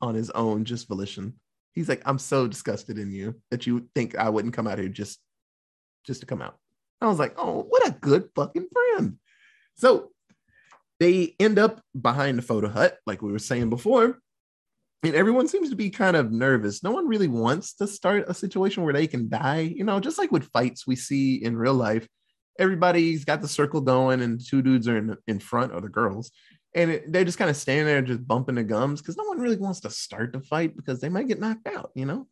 [0.00, 1.34] on his own, just volition.
[1.78, 4.88] He's like, I'm so disgusted in you that you think I wouldn't come out here
[4.88, 5.20] just
[6.04, 6.56] just to come out.
[7.00, 9.16] I was like, oh, what a good fucking friend.
[9.76, 10.10] So
[10.98, 14.18] they end up behind the photo hut, like we were saying before.
[15.04, 16.82] And everyone seems to be kind of nervous.
[16.82, 19.60] No one really wants to start a situation where they can die.
[19.60, 22.08] You know, just like with fights we see in real life,
[22.58, 26.32] everybody's got the circle going, and two dudes are in, in front, or the girls,
[26.78, 29.40] and it, they're just kind of standing there, just bumping the gums because no one
[29.40, 32.28] really wants to start the fight because they might get knocked out, you know.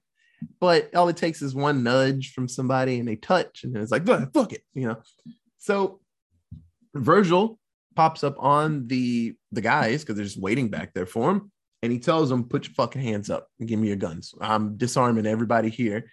[0.61, 4.06] But all it takes is one nudge from somebody, and they touch, and it's like,
[4.06, 4.98] fuck it, you know.
[5.59, 6.00] So
[6.94, 7.59] Virgil
[7.96, 11.50] pops up on the the guys because they're just waiting back there for him,
[11.82, 14.32] and he tells them, "Put your fucking hands up and give me your guns.
[14.40, 16.11] I'm disarming everybody here."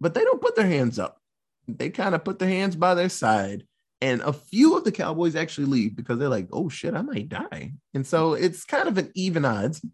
[0.00, 1.20] But they don't put their hands up.
[1.66, 3.66] They kind of put their hands by their side,
[4.00, 7.28] and a few of the cowboys actually leave because they're like, "Oh shit, I might
[7.28, 9.84] die," and so it's kind of an even odds.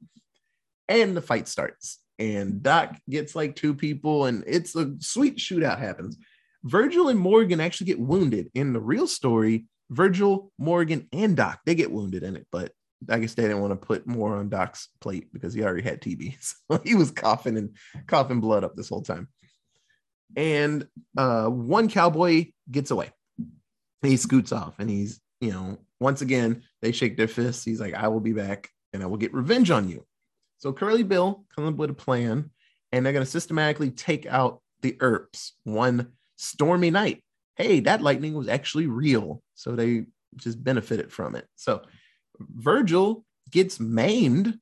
[0.89, 5.79] And the fight starts, and Doc gets like two people, and it's a sweet shootout
[5.79, 6.19] happens.
[6.63, 8.51] Virgil and Morgan actually get wounded.
[8.55, 12.73] In the real story, Virgil, Morgan, and Doc they get wounded in it, but
[13.09, 16.03] I guess they didn't want to put more on Doc's plate because he already had
[16.03, 16.37] TB,
[16.71, 19.29] so he was coughing and coughing blood up this whole time.
[20.37, 20.87] And
[21.17, 23.11] uh, one cowboy gets away.
[24.05, 27.65] He scoots off, and he's you know once again they shake their fists.
[27.65, 30.05] He's like, "I will be back, and I will get revenge on you."
[30.59, 32.51] So Curly Bill comes up with a plan,
[32.93, 37.23] and they're going to systematically take out the Earps one stormy night.
[37.57, 39.43] Hey, that lightning was actually real.
[39.55, 41.47] So they just benefited from it.
[41.57, 41.83] So
[42.39, 44.59] Virgil gets maimed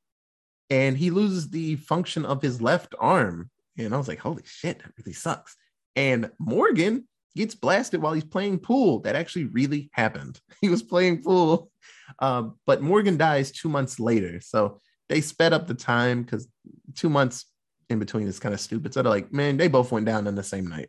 [0.71, 3.51] and he loses the function of his left arm.
[3.79, 5.57] And I was like, holy shit, that really sucks.
[5.97, 9.01] And Morgan gets blasted while he's playing pool.
[9.01, 10.41] That actually really happened.
[10.61, 11.73] He was playing pool,
[12.21, 14.41] um, but Morgan dies two months later.
[14.41, 16.47] So they sped up the time because
[16.95, 17.47] two months
[17.91, 18.95] in between is kind of stupid.
[18.95, 20.89] So they're like, man, they both went down on the same night.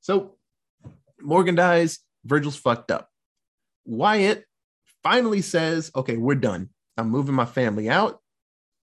[0.00, 0.36] So
[1.20, 1.98] Morgan dies.
[2.24, 3.10] Virgil's fucked up.
[3.84, 4.44] Wyatt
[5.02, 6.70] finally says, okay, we're done.
[6.96, 8.20] I'm moving my family out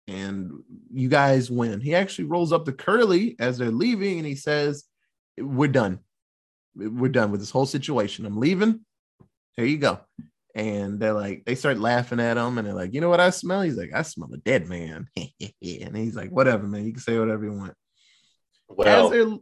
[0.08, 0.52] and
[0.92, 1.80] you guys win.
[1.80, 4.86] He actually rolls up the Curly as they're leaving and he says,
[5.38, 6.00] we're done.
[6.76, 8.26] We're done with this whole situation.
[8.26, 8.82] I'm leaving.
[9.56, 10.00] Here you go.
[10.56, 13.30] And they're like, they start laughing at him and they're like, you know what I
[13.30, 13.62] smell?
[13.62, 15.08] He's like, I smell a dead man.
[15.18, 16.86] and he's like, whatever, man.
[16.86, 17.74] You can say whatever you want.
[18.68, 19.40] Well,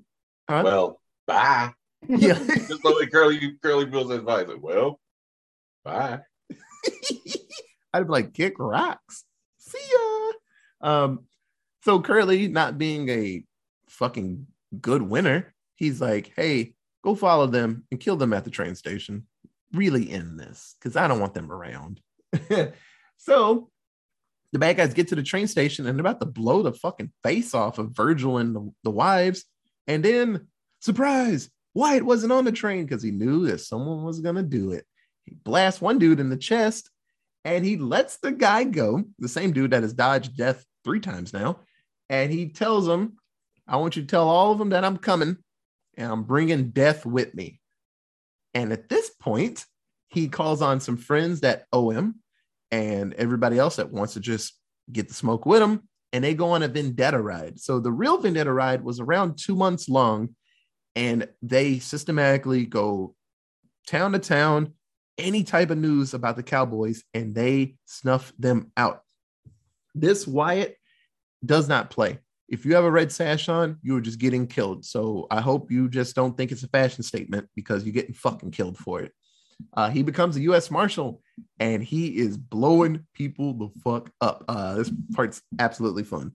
[0.49, 0.61] Huh?
[0.63, 1.73] well, bye.
[2.07, 2.33] yeah.
[2.47, 4.47] Just like Curly Curly Bill's advice.
[4.47, 4.99] Like, well,
[5.83, 6.21] bye.
[7.93, 9.23] I'd be like, kick rocks.
[9.57, 10.31] See ya.
[10.89, 11.19] Um,
[11.83, 13.43] so Curly, not being a
[13.89, 14.47] fucking
[14.79, 16.75] good winner, he's like, hey,
[17.07, 19.25] go follow them and kill them at the train station.
[19.73, 22.01] Really end this because I don't want them around.
[23.17, 23.69] so
[24.51, 27.11] the bad guys get to the train station and they're about to blow the fucking
[27.23, 29.45] face off of Virgil and the, the wives.
[29.87, 30.47] And then,
[30.81, 34.73] surprise, Wyatt wasn't on the train because he knew that someone was going to do
[34.73, 34.85] it.
[35.23, 36.89] He blasts one dude in the chest
[37.45, 41.31] and he lets the guy go, the same dude that has dodged death three times
[41.31, 41.59] now.
[42.09, 43.13] And he tells him,
[43.65, 45.37] I want you to tell all of them that I'm coming
[45.97, 47.59] and I'm bringing death with me.
[48.53, 49.65] And at this point,
[50.07, 52.21] he calls on some friends that owe him
[52.71, 54.53] and everybody else that wants to just
[54.91, 55.87] get the smoke with him.
[56.13, 57.59] And they go on a vendetta ride.
[57.59, 60.35] So the real vendetta ride was around two months long.
[60.95, 63.15] And they systematically go
[63.85, 64.73] town to town,
[65.17, 69.01] any type of news about the Cowboys, and they snuff them out.
[69.93, 70.77] This Wyatt
[71.45, 72.19] does not play.
[72.47, 74.85] If you have a red sash on, you're just getting killed.
[74.85, 78.51] So I hope you just don't think it's a fashion statement because you're getting fucking
[78.51, 79.11] killed for it.
[79.73, 80.71] Uh, he becomes a U.S.
[80.71, 81.21] Marshal
[81.59, 84.45] and he is blowing people the fuck up.
[84.47, 86.31] Uh, this part's absolutely fun.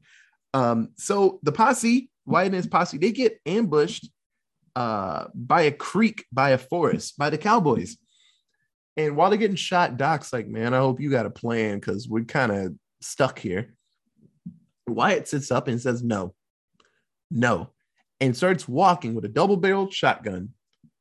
[0.54, 4.10] Um, so the posse, Wyatt and his posse, they get ambushed
[4.76, 7.96] uh, by a creek, by a forest, by the Cowboys.
[8.96, 12.08] And while they're getting shot, Doc's like, man, I hope you got a plan because
[12.08, 13.74] we're kind of stuck here.
[14.86, 16.34] Wyatt sits up and says, no,
[17.30, 17.70] no,
[18.20, 20.50] and starts walking with a double barreled shotgun,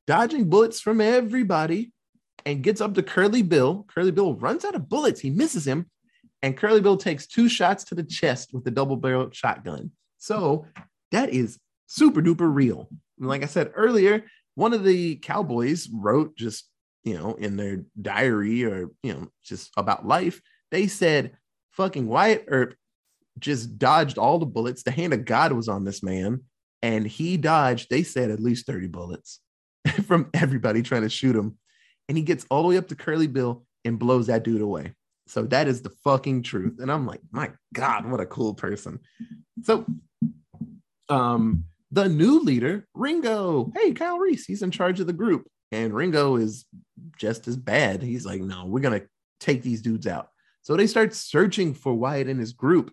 [0.08, 1.92] dodging bullets from everybody,
[2.46, 3.86] and gets up to Curly Bill.
[3.94, 5.20] Curly Bill runs out of bullets.
[5.20, 5.90] He misses him,
[6.42, 9.92] and Curly Bill takes two shots to the chest with the double barreled shotgun.
[10.18, 10.66] So
[11.12, 12.88] that is super duper real.
[13.20, 16.68] And like I said earlier, one of the cowboys wrote just,
[17.04, 20.42] you know, in their diary or, you know, just about life,
[20.72, 21.38] they said
[21.72, 22.76] fucking Wyatt Earp
[23.40, 24.84] just dodged all the bullets.
[24.84, 26.42] The hand of God was on this man,
[26.82, 29.40] and he dodged, they said, at least 30 bullets
[30.06, 31.58] from everybody trying to shoot him.
[32.10, 34.94] And he gets all the way up to Curly Bill and blows that dude away.
[35.28, 36.80] So that is the fucking truth.
[36.80, 39.00] And I'm like, my God, what a cool person.
[39.64, 39.86] So
[41.10, 43.72] um the new leader, Ringo.
[43.76, 45.48] Hey, Kyle Reese, he's in charge of the group.
[45.72, 46.66] And Ringo is
[47.18, 48.02] just as bad.
[48.02, 49.04] He's like, no, we're gonna
[49.40, 50.30] take these dudes out.
[50.64, 52.92] So they start searching for Wyatt and his group.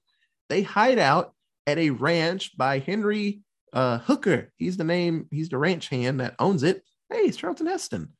[0.48, 1.32] They hide out
[1.66, 3.40] at a ranch by Henry
[3.72, 4.50] uh, Hooker.
[4.56, 6.82] He's the name, he's the ranch hand that owns it.
[7.10, 8.12] Hey, it's Charlton Heston.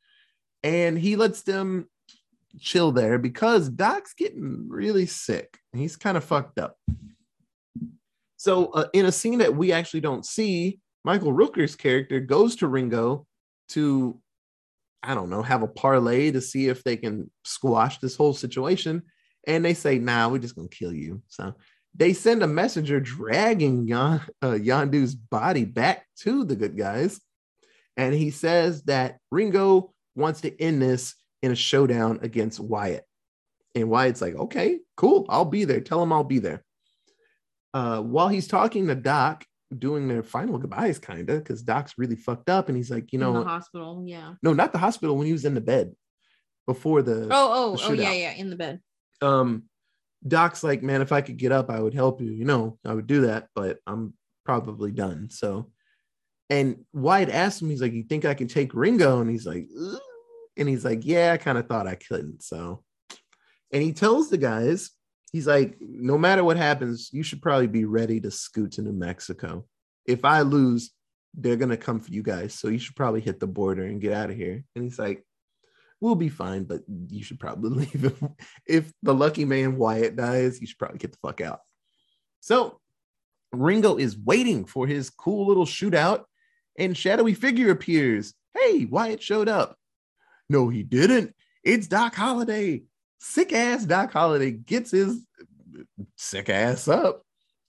[0.63, 1.87] And he lets them
[2.59, 5.57] chill there because Doc's getting really sick.
[5.73, 6.77] He's kind of fucked up.
[8.37, 12.67] So, uh, in a scene that we actually don't see, Michael Rooker's character goes to
[12.67, 13.25] Ringo
[13.69, 14.19] to,
[15.03, 19.03] I don't know, have a parlay to see if they can squash this whole situation.
[19.47, 21.21] And they say, nah, we're just going to kill you.
[21.27, 21.53] So,
[21.95, 27.19] they send a messenger dragging Yon, uh, Yondu's body back to the good guys.
[27.97, 33.03] And he says that Ringo wants to end this in a showdown against Wyatt.
[33.75, 35.25] And Wyatt's like, okay, cool.
[35.29, 35.81] I'll be there.
[35.81, 36.63] Tell him I'll be there.
[37.73, 39.45] Uh, while he's talking to Doc,
[39.77, 42.69] doing their final goodbyes, kind of, because Doc's really fucked up.
[42.69, 44.03] And he's like, you know, in the hospital.
[44.05, 44.33] Yeah.
[44.41, 45.93] no, not the hospital when he was in the bed
[46.65, 47.27] before the.
[47.29, 48.81] Oh, oh, the oh, yeah, yeah, in the bed.
[49.21, 49.68] um
[50.27, 52.93] doc's like man if i could get up i would help you you know i
[52.93, 54.13] would do that but i'm
[54.45, 55.71] probably done so
[56.49, 59.67] and wyatt asked him he's like you think i can take ringo and he's like
[59.79, 59.99] "Ugh."
[60.57, 62.83] and he's like yeah i kind of thought i couldn't so
[63.71, 64.91] and he tells the guys
[65.31, 68.91] he's like no matter what happens you should probably be ready to scoot to new
[68.91, 69.65] mexico
[70.05, 70.91] if i lose
[71.33, 72.53] they're gonna come for you guys.
[72.53, 74.63] So you should probably hit the border and get out of here.
[74.75, 75.23] And he's like,
[76.01, 78.05] We'll be fine, but you should probably leave.
[78.05, 78.23] If,
[78.65, 81.59] if the lucky man Wyatt dies, you should probably get the fuck out.
[82.39, 82.79] So
[83.51, 86.23] Ringo is waiting for his cool little shootout,
[86.77, 88.33] and shadowy figure appears.
[88.53, 89.77] Hey, Wyatt showed up.
[90.49, 91.35] No, he didn't.
[91.63, 92.83] It's Doc Holliday.
[93.19, 95.25] Sick ass Doc Holliday gets his
[96.15, 97.23] sick ass up,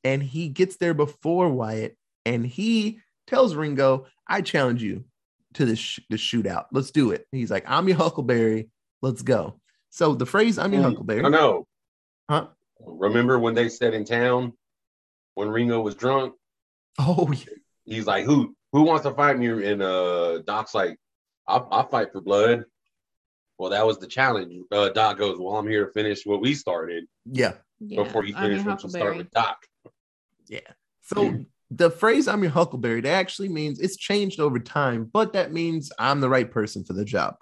[0.05, 5.05] and he gets there before Wyatt, and he tells Ringo, "I challenge you
[5.55, 6.67] to this sh- the shootout.
[6.73, 8.69] Let's do it." He's like, "I'm your Huckleberry.
[9.03, 9.61] Let's go."
[9.91, 11.67] So the phrase "I'm your Mm, Huckleberry," I know.
[12.29, 12.49] huh?
[12.87, 14.53] Remember when they said in town
[15.35, 16.35] when Ringo was drunk?
[16.99, 17.55] Oh, yeah.
[17.85, 20.99] He's like, "Who who wants to fight me?" And uh, Doc's like,
[21.47, 22.65] "I'll, I'll fight for blood."
[23.59, 24.55] Well, that was the challenge.
[24.73, 27.55] Uh, Doc goes, "Well, I'm here to finish what we started yeah.
[27.79, 29.67] Yeah, before you I'm your finish what you start with Doc."
[30.47, 30.61] Yeah.
[31.03, 31.35] So
[31.71, 35.93] the phrase "I'm your Huckleberry" that actually means it's changed over time, but that means
[35.99, 37.37] I'm the right person for the job.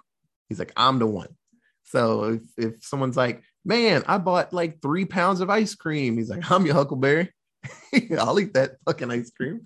[0.47, 1.35] He's like, I'm the one.
[1.83, 6.29] So if, if someone's like, man, I bought like three pounds of ice cream, he's
[6.29, 7.31] like, I'm your Huckleberry.
[8.17, 9.61] I'll eat that fucking ice cream.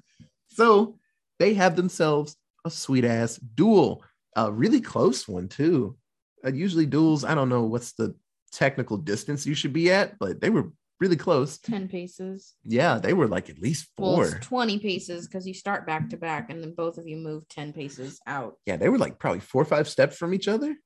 [0.49, 0.97] So
[1.39, 4.03] they have themselves a sweet ass duel,
[4.35, 5.97] a really close one too.
[6.45, 8.15] Uh, usually duels, I don't know what's the
[8.51, 10.71] technical distance you should be at, but they were
[11.03, 11.57] really close.
[11.59, 12.53] 10 paces.
[12.63, 14.23] Yeah, they were like at least four.
[14.25, 17.47] it's 20 paces because you start back to back and then both of you move
[17.49, 18.55] 10 paces out.
[18.65, 20.71] yeah, they were like probably four or five steps from each other.
[20.71, 20.77] It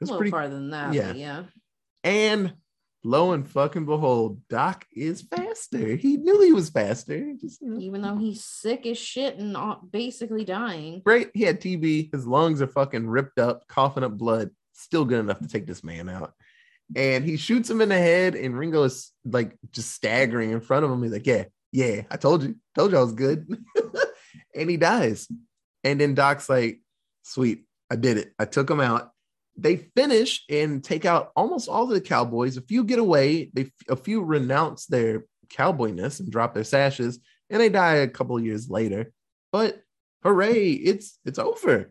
[0.00, 0.30] A little pretty.
[0.30, 0.94] farther than that.
[0.94, 1.12] yeah.
[1.12, 1.14] Yeah.
[1.14, 1.42] yeah.
[2.04, 2.54] And
[3.04, 5.96] lo and fucking behold, Doc is faster.
[5.96, 7.34] He knew he was faster.
[7.40, 7.80] Just you know.
[7.80, 9.56] Even though he's sick as shit and
[9.90, 11.02] basically dying.
[11.04, 11.30] great.
[11.34, 12.12] He had TB.
[12.12, 14.50] His lungs are fucking ripped up, coughing up blood.
[14.74, 16.32] Still good enough to take this man out.
[16.94, 20.84] And he shoots him in the head, and Ringo is like just staggering in front
[20.84, 21.02] of him.
[21.02, 23.46] He's like, "Yeah, yeah, I told you, told you I was good."
[24.54, 25.28] and he dies.
[25.82, 26.80] And then Doc's like,
[27.24, 28.32] "Sweet, I did it.
[28.38, 29.10] I took him out."
[29.56, 32.56] They finish and take out almost all of the cowboys.
[32.56, 33.50] A few get away.
[33.52, 37.18] They a few renounce their cowboyness and drop their sashes,
[37.50, 39.12] and they die a couple years later.
[39.50, 39.82] But
[40.22, 41.90] hooray, it's it's over.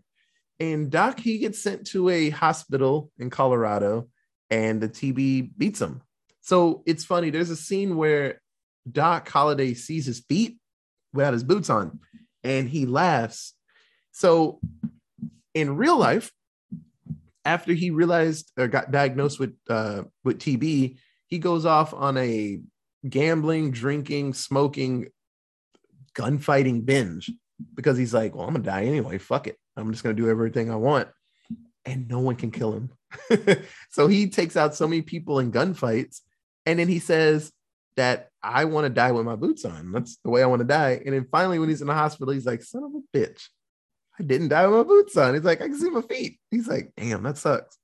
[0.60, 4.10] And Doc he gets sent to a hospital in Colorado,
[4.50, 6.02] and the TB beats him.
[6.42, 7.30] So it's funny.
[7.30, 8.42] There's a scene where
[8.90, 10.60] Doc Holliday sees his feet
[11.14, 12.00] without his boots on,
[12.44, 13.54] and he laughs.
[14.12, 14.60] So
[15.54, 16.32] in real life,
[17.46, 22.60] after he realized or got diagnosed with uh, with TB, he goes off on a
[23.08, 25.08] gambling, drinking, smoking,
[26.14, 27.32] gunfighting binge
[27.74, 29.18] because he's like, well, I'm gonna die anyway.
[29.18, 29.58] Fuck it.
[29.78, 31.08] I'm just gonna do everything I want,
[31.86, 32.90] and no one can kill him.
[33.90, 36.22] so he takes out so many people in gunfights,
[36.66, 37.52] and then he says
[37.96, 39.92] that I want to die with my boots on.
[39.92, 41.02] That's the way I want to die.
[41.06, 43.48] And then finally, when he's in the hospital, he's like, son of a bitch.
[44.20, 45.34] I didn't die with my boots on.
[45.34, 46.40] He's like, I can see my feet.
[46.52, 47.78] He's like, damn, that sucks.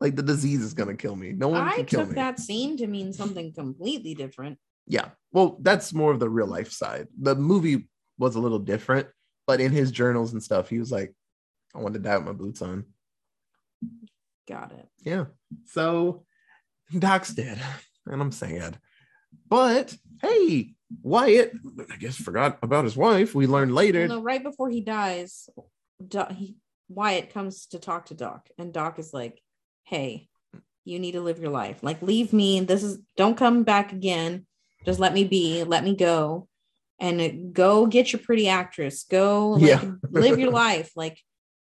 [0.00, 1.32] Like the disease is gonna kill me.
[1.32, 2.14] No one I can kill took me.
[2.16, 4.58] that scene to mean something completely different.
[4.86, 5.10] Yeah.
[5.30, 7.06] Well, that's more of the real life side.
[7.20, 9.06] The movie was a little different,
[9.46, 11.14] but in his journals and stuff, he was like,
[11.74, 12.84] I want to die with my boots on.
[14.48, 14.88] Got it.
[15.00, 15.26] Yeah.
[15.66, 16.24] So
[16.96, 17.60] Doc's dead,
[18.06, 18.78] and I'm sad.
[19.48, 21.52] But hey, Wyatt,
[21.90, 23.34] I guess forgot about his wife.
[23.34, 24.06] We learned later.
[24.08, 25.48] No, right before he dies,
[26.06, 26.56] Doc, he,
[26.88, 29.40] Wyatt comes to talk to Doc, and Doc is like,
[29.84, 30.28] "Hey,
[30.84, 31.82] you need to live your life.
[31.82, 32.60] Like, leave me.
[32.60, 34.46] This is don't come back again.
[34.84, 35.64] Just let me be.
[35.64, 36.48] Let me go,
[36.98, 39.04] and go get your pretty actress.
[39.04, 39.92] Go, like, Yeah.
[40.10, 40.92] live your life.
[40.96, 41.18] Like,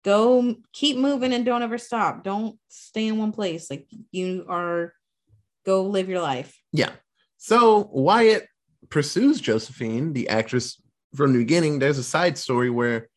[0.04, 2.24] go keep moving and don't ever stop.
[2.24, 3.70] Don't stay in one place.
[3.70, 4.94] Like, you are.
[5.66, 6.58] Go live your life.
[6.72, 6.90] Yeah.
[7.36, 8.48] So Wyatt
[8.88, 10.80] pursues Josephine, the actress
[11.14, 11.78] from the beginning.
[11.78, 13.08] There's a side story where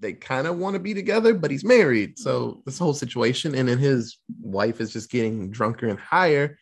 [0.00, 2.18] they kind of want to be together, but he's married.
[2.18, 6.58] So this whole situation, and then his wife is just getting drunker and higher.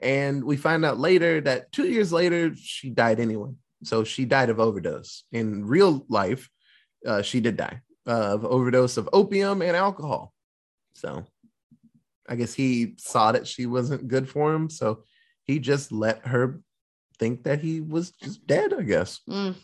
[0.00, 3.50] And we find out later that two years later, she died anyway.
[3.82, 5.24] So she died of overdose.
[5.32, 6.48] In real life,
[7.06, 10.32] uh, she did die of overdose of opium and alcohol.
[10.94, 11.24] So
[12.28, 14.70] I guess he saw that she wasn't good for him.
[14.70, 15.04] So
[15.44, 16.60] he just let her
[17.18, 19.20] think that he was just dead, I guess.
[19.28, 19.54] Mm,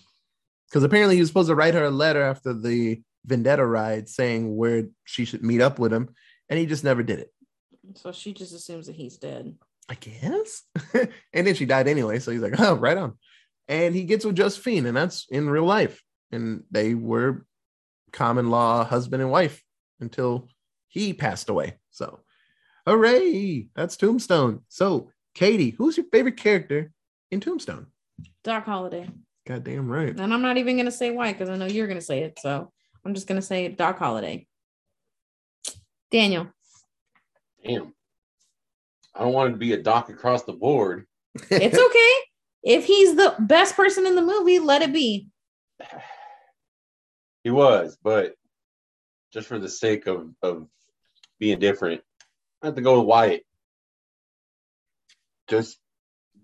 [0.68, 4.56] Because apparently he was supposed to write her a letter after the Vendetta ride saying
[4.56, 6.08] where she should meet up with him.
[6.48, 7.30] And he just never did it.
[7.94, 9.54] so she just assumes that he's dead.
[9.88, 10.62] I guess.
[11.32, 12.18] and then she died anyway.
[12.20, 13.18] So he's like, oh, right on.
[13.68, 16.02] And he gets with Josephine, and that's in real life.
[16.32, 17.44] And they were
[18.12, 19.62] common law husband and wife
[20.00, 20.48] until
[20.88, 21.78] he passed away.
[21.90, 22.20] So,
[22.86, 23.68] hooray!
[23.74, 24.60] That's Tombstone.
[24.68, 26.92] So, Katie, who's your favorite character
[27.30, 27.86] in Tombstone?
[28.42, 29.08] Doc Holliday.
[29.46, 30.18] Goddamn right.
[30.18, 32.38] And I'm not even gonna say why because I know you're gonna say it.
[32.40, 32.70] So
[33.04, 34.46] I'm just gonna say Doc Holliday.
[36.10, 36.48] Daniel.
[37.64, 37.94] Damn.
[39.14, 41.06] I don't want it to be a doc across the board.
[41.50, 42.12] It's okay.
[42.62, 45.28] if he's the best person in the movie, let it be.
[47.44, 48.34] He was, but
[49.32, 50.66] just for the sake of of
[51.38, 52.02] being different,
[52.62, 53.42] I have to go with Wyatt.
[55.48, 55.78] Just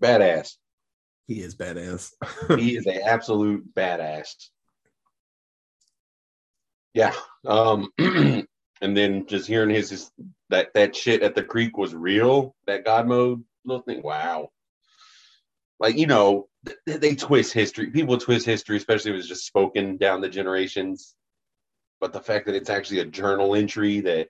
[0.00, 0.56] badass.
[1.26, 2.12] he is badass.
[2.58, 4.48] he is an absolute badass.
[6.94, 7.14] Yeah.
[7.44, 10.10] Um and then just hearing his, his
[10.48, 14.02] that that shit at the creek was real, that God mode little thing.
[14.02, 14.50] Wow.
[15.78, 16.48] Like, you know,
[16.86, 17.90] th- they twist history.
[17.90, 21.14] People twist history, especially if it's just spoken down the generations.
[22.00, 24.28] But the fact that it's actually a journal entry that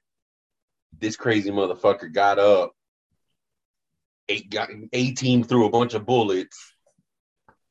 [0.99, 2.73] this crazy motherfucker got up,
[4.29, 6.59] eight got 18 through a bunch of bullets,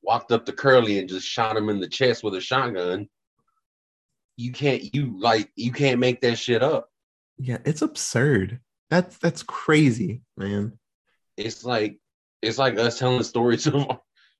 [0.01, 3.09] walked up to Curly and just shot him in the chest with a shotgun.
[4.37, 6.89] You can't you like you can't make that shit up.
[7.37, 8.59] yeah, it's absurd.
[8.89, 10.77] That's that's crazy, man.
[11.37, 11.99] It's like
[12.45, 13.87] it's like us telling stories of,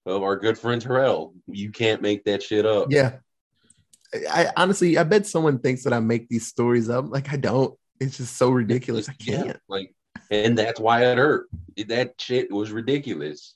[0.06, 1.34] of our good friend Terrell.
[1.48, 2.88] You can't make that shit up.
[2.90, 3.18] Yeah.
[4.32, 7.06] I, honestly, I bet someone thinks that I make these stories up.
[7.10, 7.78] Like I don't.
[8.00, 9.10] It's just so ridiculous.
[9.10, 9.60] I can't.
[9.68, 9.94] like,
[10.32, 11.48] and that's why it hurt.
[11.88, 13.56] That shit was ridiculous.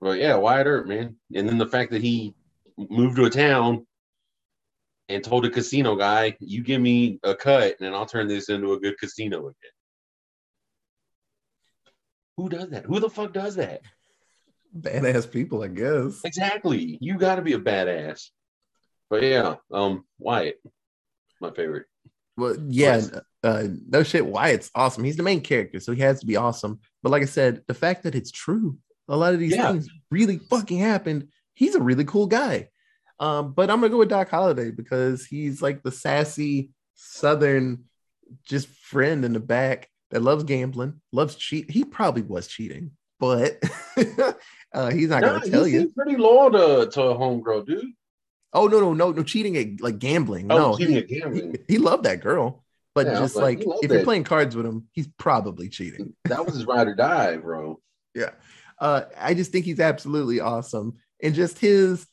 [0.00, 1.16] But yeah, Wyatt Earp, man.
[1.34, 2.34] And then the fact that he
[2.76, 3.86] moved to a town
[5.08, 8.74] and told a casino guy, "You give me a cut, and I'll turn this into
[8.74, 9.75] a good casino again."
[12.36, 12.84] Who does that?
[12.84, 13.82] Who the fuck does that?
[14.78, 16.20] Badass people, I guess.
[16.24, 16.98] Exactly.
[17.00, 18.28] You got to be a badass.
[19.08, 20.60] But yeah, um, Wyatt,
[21.40, 21.86] my favorite.
[22.36, 23.00] Well, yeah,
[23.42, 24.26] uh, no shit.
[24.26, 25.04] Wyatt's awesome.
[25.04, 26.80] He's the main character, so he has to be awesome.
[27.02, 28.76] But like I said, the fact that it's true,
[29.08, 29.70] a lot of these Yeah.
[29.72, 31.28] things really fucking happened.
[31.54, 32.68] He's a really cool guy.
[33.18, 37.84] Um, but I'm gonna go with Doc Holliday because he's like the sassy Southern
[38.44, 41.70] just friend in the back that loves gambling, loves cheat.
[41.70, 43.58] He probably was cheating, but
[44.72, 45.92] uh, he's not Nah, gonna tell you.
[45.96, 47.84] pretty loyal to, to a homegirl, dude.
[48.52, 50.50] Oh no, no, no, no cheating at like gambling.
[50.50, 51.56] Oh, no, cheating he, at gambling.
[51.68, 54.24] he, he loved that girl, but Yeah, just like, like he loved if you're playing
[54.24, 56.14] cards with him, he's probably cheating.
[56.24, 57.80] That was his ride or die, bro.
[58.14, 58.30] Yeah.
[58.78, 60.94] Uh, I just think he's absolutely awesome.
[61.22, 62.06] And just his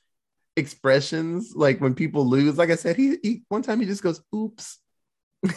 [0.56, 4.22] expressions, like when people lose, like I said, he, he one time he just goes,
[4.34, 4.80] oops.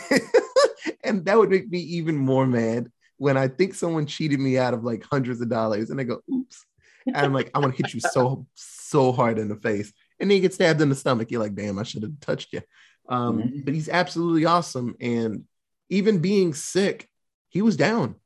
[1.07, 4.75] and that would make me even more mad when I think someone cheated me out
[4.75, 6.65] of like hundreds of dollars and I go, oops.
[7.07, 9.93] And I'm like, I want to hit you so, so hard in the face.
[10.19, 11.31] And then you get stabbed in the stomach.
[11.31, 12.63] You're like, damn, I should have touched you.
[13.09, 13.65] Um, Mhm.
[13.65, 14.97] But he's absolutely awesome.
[15.01, 15.45] And
[15.89, 17.09] even being sick,
[17.49, 18.17] he was down.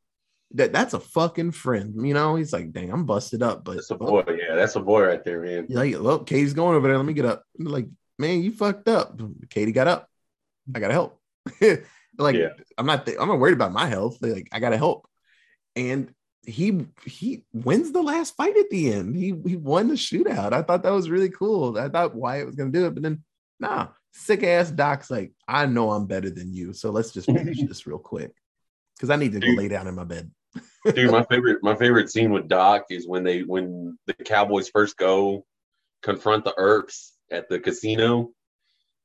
[0.54, 1.94] That that's a fucking friend.
[2.04, 4.24] You know, he's like, dang, I'm busted up, but That's a boy.
[4.28, 5.66] Yeah, that's a boy right there, man.
[5.68, 6.96] you're like, look, Katie's going over there.
[6.96, 7.44] Let me get up.
[7.58, 7.86] Like,
[8.18, 9.20] man, you fucked up.
[9.50, 10.08] Katie got up.
[10.74, 11.20] I gotta help.
[12.20, 12.50] like, Yeah.
[12.78, 13.08] I'm not.
[13.08, 14.18] I'm not worried about my health.
[14.20, 15.06] Like, I gotta help.
[15.76, 16.12] And
[16.46, 19.14] he he wins the last fight at the end.
[19.16, 20.52] He he won the shootout.
[20.52, 21.78] I thought that was really cool.
[21.78, 23.22] I thought Wyatt was gonna do it, but then
[23.58, 27.60] nah, sick ass Doc's like, I know I'm better than you, so let's just finish
[27.68, 28.32] this real quick
[28.96, 29.58] because I need to Dude.
[29.58, 30.30] lay down in my bed.
[30.94, 34.96] Dude, my favorite my favorite scene with Doc is when they when the Cowboys first
[34.96, 35.44] go
[36.02, 38.30] confront the Earps at the casino,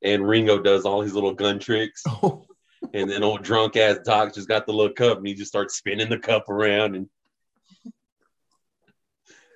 [0.02, 2.46] and Ringo does all his little gun tricks, Oh,
[2.94, 5.76] and then old drunk ass Doc just got the little cup and he just starts
[5.76, 7.10] spinning the cup around and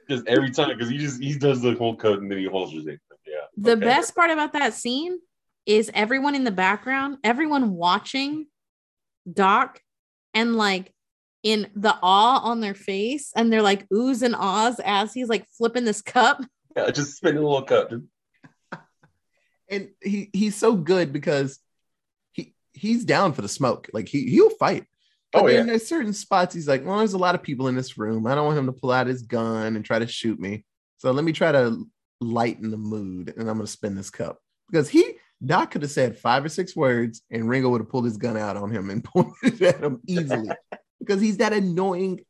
[0.09, 2.87] just every time because he just he does the whole cup and then he holsters
[2.87, 2.99] it.
[3.25, 3.35] Yeah.
[3.57, 3.81] The okay.
[3.81, 5.19] best part about that scene
[5.65, 8.47] is everyone in the background, everyone watching
[9.31, 9.81] Doc
[10.33, 10.93] and like
[11.43, 15.45] in the awe on their face, and they're like oohs and ahs as he's like
[15.57, 16.43] flipping this cup.
[16.75, 17.89] Yeah, just spinning the little cup.
[17.89, 18.07] Dude.
[19.69, 21.68] and he he's so good because he
[22.79, 23.89] he's down for the smoke.
[23.93, 24.85] Like he he'll fight.
[25.31, 25.63] But Oh yeah.
[25.63, 28.25] there's certain spots he's like, well, there's a lot of people in this room.
[28.25, 30.65] I don't want him to pull out his gun and try to shoot me.
[30.97, 31.85] So let me try to
[32.19, 35.13] lighten the mood, and I'm gonna spin this cup because he
[35.45, 38.37] Doc could have said five or six words, and Ringo would have pulled his gun
[38.37, 40.49] out on him and pointed at him easily
[40.99, 42.21] because he's that annoying,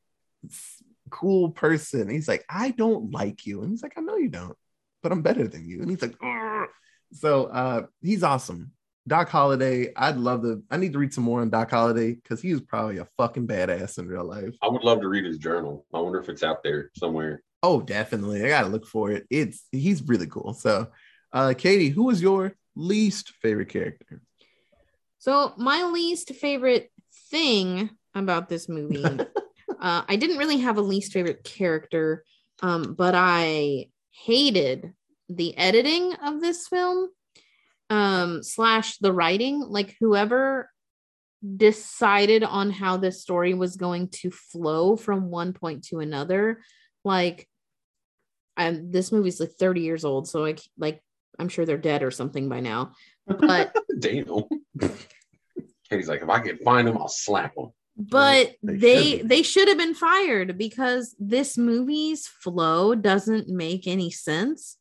[1.09, 2.09] cool person.
[2.09, 4.55] He's like, I don't like you, and he's like, I know you don't,
[5.01, 5.81] but I'm better than you.
[5.81, 6.67] And he's like, "Arr."
[7.13, 8.71] so uh, he's awesome.
[9.09, 10.63] Doc Holliday, I'd love to.
[10.69, 13.47] I need to read some more on Doc Holliday because he was probably a fucking
[13.47, 14.55] badass in real life.
[14.61, 15.85] I would love to read his journal.
[15.93, 17.43] I wonder if it's out there somewhere.
[17.63, 18.45] Oh, definitely.
[18.45, 19.25] I gotta look for it.
[19.29, 20.53] It's he's really cool.
[20.53, 20.87] So,
[21.33, 24.21] uh, Katie, who was your least favorite character?
[25.17, 26.91] So my least favorite
[27.29, 29.03] thing about this movie,
[29.81, 32.23] uh, I didn't really have a least favorite character,
[32.61, 34.93] um, but I hated
[35.27, 37.09] the editing of this film
[37.89, 40.69] um slash the writing like whoever
[41.57, 46.61] decided on how this story was going to flow from one point to another
[47.05, 47.47] like
[48.57, 51.01] and this movie's like 30 years old so like like
[51.39, 52.91] i'm sure they're dead or something by now
[53.25, 54.25] but Damn.
[55.89, 57.67] Katie's like, if I can find him, I'll slap him.
[57.97, 63.87] but They they should they should have been fired because this movie's flow doesn't make
[63.87, 64.77] any sense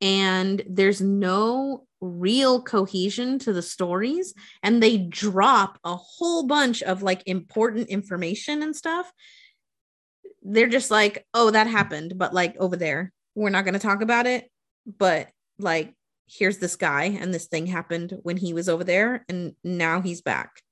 [0.00, 7.02] and there's no real cohesion to the stories and they drop a whole bunch of
[7.02, 9.12] like important information and stuff.
[10.42, 14.02] They're just like oh that happened but like over there we're not going to talk
[14.02, 14.50] about it
[14.86, 15.28] but
[15.58, 15.94] like
[16.26, 20.20] here's this guy and this thing happened when he was over there and now he's
[20.20, 20.62] back.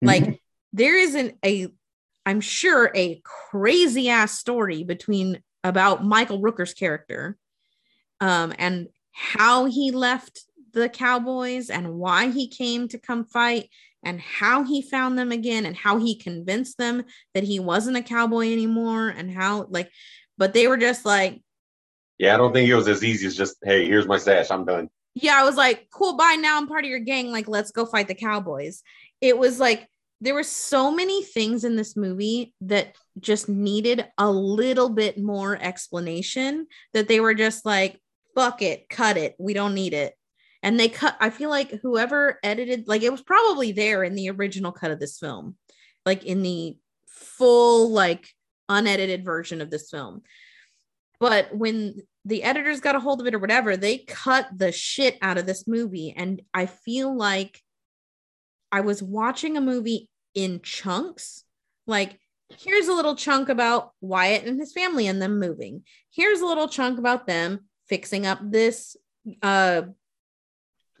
[0.00, 0.40] Like
[0.72, 1.68] there isn't a
[2.26, 7.36] i'm sure a crazy ass story between about michael rooker's character
[8.20, 8.88] um and
[9.20, 13.68] how he left the cowboys and why he came to come fight
[14.04, 17.02] and how he found them again and how he convinced them
[17.34, 19.90] that he wasn't a cowboy anymore and how like
[20.36, 21.42] but they were just like
[22.18, 24.50] Yeah, I don't think it was as easy as just, hey, here's my stash.
[24.50, 24.88] I'm done.
[25.14, 26.36] yeah, I was like, cool, bye.
[26.38, 27.32] Now I'm part of your gang.
[27.32, 28.82] Like, let's go fight the Cowboys.
[29.20, 29.88] It was like
[30.20, 35.56] there were so many things in this movie that just needed a little bit more
[35.60, 38.00] explanation that they were just like,
[38.38, 39.34] fuck it, cut it.
[39.36, 40.14] We don't need it.
[40.62, 44.30] And they cut, I feel like whoever edited, like it was probably there in the
[44.30, 45.56] original cut of this film,
[46.06, 46.76] like in the
[47.08, 48.28] full, like
[48.68, 50.22] unedited version of this film.
[51.18, 55.18] But when the editors got a hold of it or whatever, they cut the shit
[55.20, 56.14] out of this movie.
[56.16, 57.60] And I feel like
[58.70, 61.42] I was watching a movie in chunks.
[61.88, 62.20] Like,
[62.56, 65.82] here's a little chunk about Wyatt and his family and them moving.
[66.12, 68.96] Here's a little chunk about them fixing up this
[69.42, 69.82] uh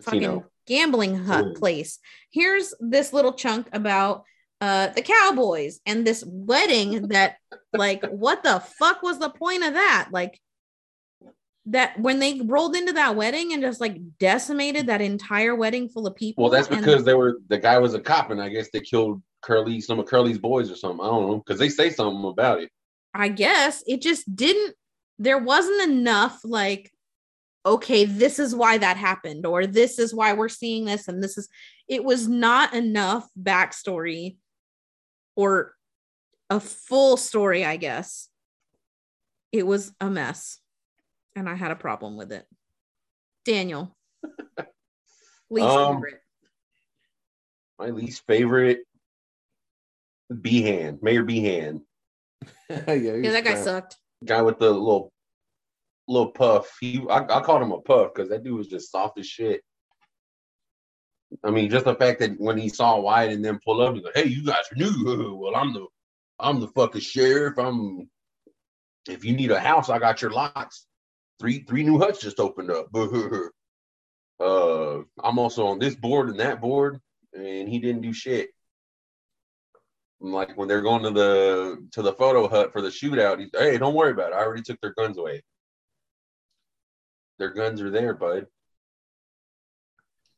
[0.02, 1.54] fucking gambling hut Ooh.
[1.54, 1.98] place.
[2.30, 4.24] Here's this little chunk about
[4.60, 7.36] uh the Cowboys and this wedding that
[7.72, 10.08] like what the fuck was the point of that?
[10.12, 10.40] Like
[11.70, 16.06] that when they rolled into that wedding and just like decimated that entire wedding full
[16.06, 16.44] of people.
[16.44, 19.22] Well, that's because they were the guy was a cop, and I guess they killed
[19.42, 21.04] Curly, some of Curly's boys or something.
[21.04, 22.70] I don't know because they say something about it.
[23.14, 24.74] I guess it just didn't,
[25.18, 26.92] there wasn't enough like,
[27.66, 31.36] okay, this is why that happened, or this is why we're seeing this, and this
[31.36, 31.48] is,
[31.88, 34.36] it was not enough backstory
[35.36, 35.74] or
[36.50, 38.28] a full story, I guess.
[39.50, 40.60] It was a mess,
[41.34, 42.46] and I had a problem with it.
[43.44, 43.96] Daniel,
[45.50, 46.20] least Um, favorite.
[47.78, 48.80] My least favorite,
[50.30, 51.82] Behan, Mayor Behan,
[52.70, 53.96] yeah, Yeah, that guy sucked.
[54.24, 55.12] Guy with the little
[56.08, 56.76] little puff.
[56.80, 59.62] He, I, I called him a puff because that dude was just soft as shit.
[61.44, 64.02] I mean, just the fact that when he saw Wyatt and then pull up, he's
[64.02, 65.36] like, "Hey, you guys are new.
[65.38, 65.86] Well, I'm the,
[66.38, 67.58] I'm the fucking sheriff.
[67.58, 68.08] I'm.
[69.08, 70.86] If you need a house, I got your lots.
[71.38, 72.88] Three, three new huts just opened up.
[74.40, 76.98] uh, I'm also on this board and that board,
[77.32, 78.50] and he didn't do shit.
[80.20, 83.78] Like when they're going to the to the photo hut for the shootout, he's hey,
[83.78, 84.34] don't worry about it.
[84.34, 85.42] I already took their guns away.
[87.38, 88.46] Their guns are there, bud.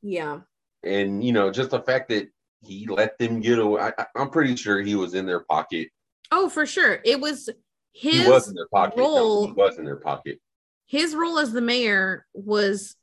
[0.03, 0.41] Yeah.
[0.83, 2.29] and you know just the fact that
[2.63, 5.89] he let them get away I, i'm pretty sure he was in their pocket
[6.33, 7.01] Oh, for sure.
[7.05, 7.51] It was
[7.93, 9.47] his he was in their pocket No, role.
[9.47, 10.41] he was in their pocket
[10.87, 12.97] his role as the mayor was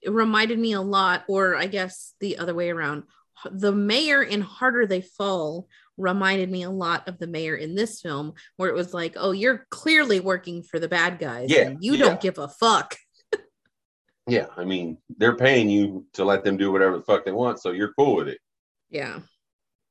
[0.00, 3.02] it reminded me a lot or i guess the other way around
[3.50, 5.66] the mayor in harder they fall
[5.98, 9.32] reminded me a lot of the mayor in this film where it was like oh
[9.32, 12.04] you're clearly working for the bad guys Yeah, and you yeah.
[12.04, 12.96] don't give a fuck.
[14.26, 17.60] Yeah i mean they're paying you to let them do whatever the fuck they want
[17.60, 18.38] so you're cool with it.
[18.90, 19.20] Yeah.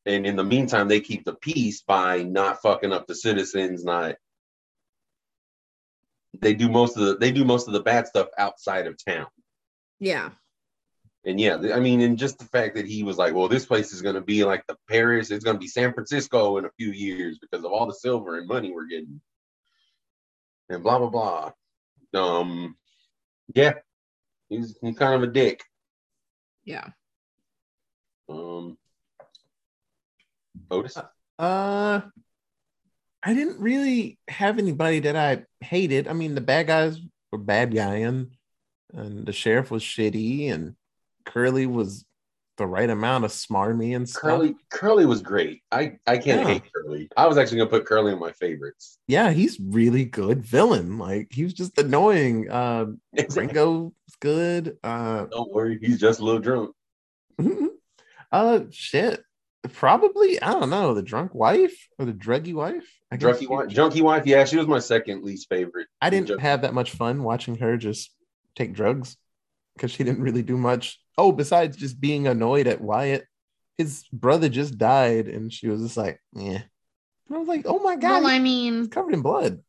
[0.05, 4.15] And in the meantime they keep the peace by not fucking up the citizens not
[6.39, 9.27] they do most of the they do most of the bad stuff outside of town.
[9.99, 10.29] Yeah
[11.27, 13.91] And yeah, I mean, and just the fact that he was like, well, this place
[13.91, 16.71] is going to be like the Paris, it's going to be San Francisco in a
[16.77, 19.19] few years because of all the silver and money we're getting.
[20.69, 21.51] And blah, blah, blah.
[22.13, 22.77] Um,
[23.53, 23.73] yeah,
[24.47, 25.63] he's, he's kind of a dick.
[26.63, 26.87] yeah
[28.29, 28.77] Um,
[30.71, 30.97] Otis?
[31.37, 32.01] Uh,
[33.21, 36.07] I didn't really have anybody that I hated.
[36.07, 37.01] I mean, the bad guys
[37.33, 38.31] were bad guying,
[38.93, 40.75] and the sheriff was shitty, and
[41.27, 42.03] Curly was
[42.57, 44.21] the right amount of smarmy and stuff.
[44.21, 45.61] Curly Curly was great.
[45.71, 46.47] I I can't Yeah.
[46.47, 47.07] hate Curly.
[47.15, 48.97] I was actually gonna put Curly in my favorites.
[49.07, 50.97] Yeah, he's really good villain.
[50.97, 52.49] Like he was just annoying.
[52.49, 52.87] Uh
[53.35, 54.77] Ringo's good.
[54.83, 56.73] Uh Don't worry, he's just a little drunk.
[58.31, 59.23] uh shit.
[59.73, 62.87] Probably, I don't know, the drunk wife or the druggy wife.
[63.11, 64.25] I Drunky wife, junkie wife.
[64.25, 65.87] Yeah, she was my second least favorite.
[66.01, 68.11] I didn't have that much fun watching her just
[68.55, 69.17] take drugs
[69.77, 70.99] because she didn't really do much.
[71.17, 73.25] Oh, besides just being annoyed at Wyatt,
[73.77, 76.63] his brother just died, and she was just like, "Yeah."
[77.27, 79.61] And I was like, "Oh my god, well, I mean, covered in blood."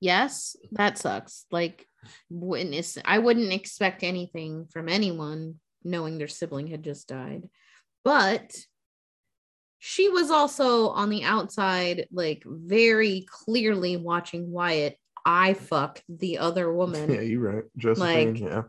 [0.00, 1.46] yes, that sucks.
[1.50, 1.86] Like,
[2.28, 7.48] witness, I wouldn't expect anything from anyone knowing their sibling had just died,
[8.04, 8.54] but
[9.78, 14.98] she was also on the outside, like very clearly watching Wyatt.
[15.24, 17.10] I fuck the other woman.
[17.14, 18.34] Yeah, you're right, Josephine.
[18.34, 18.62] Like- yeah,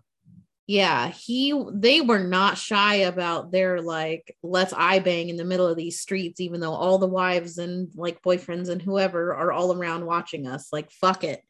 [0.67, 5.65] yeah he they were not shy about their like let's eye bang in the middle
[5.65, 9.73] of these streets even though all the wives and like boyfriends and whoever are all
[9.73, 11.41] around watching us like fuck it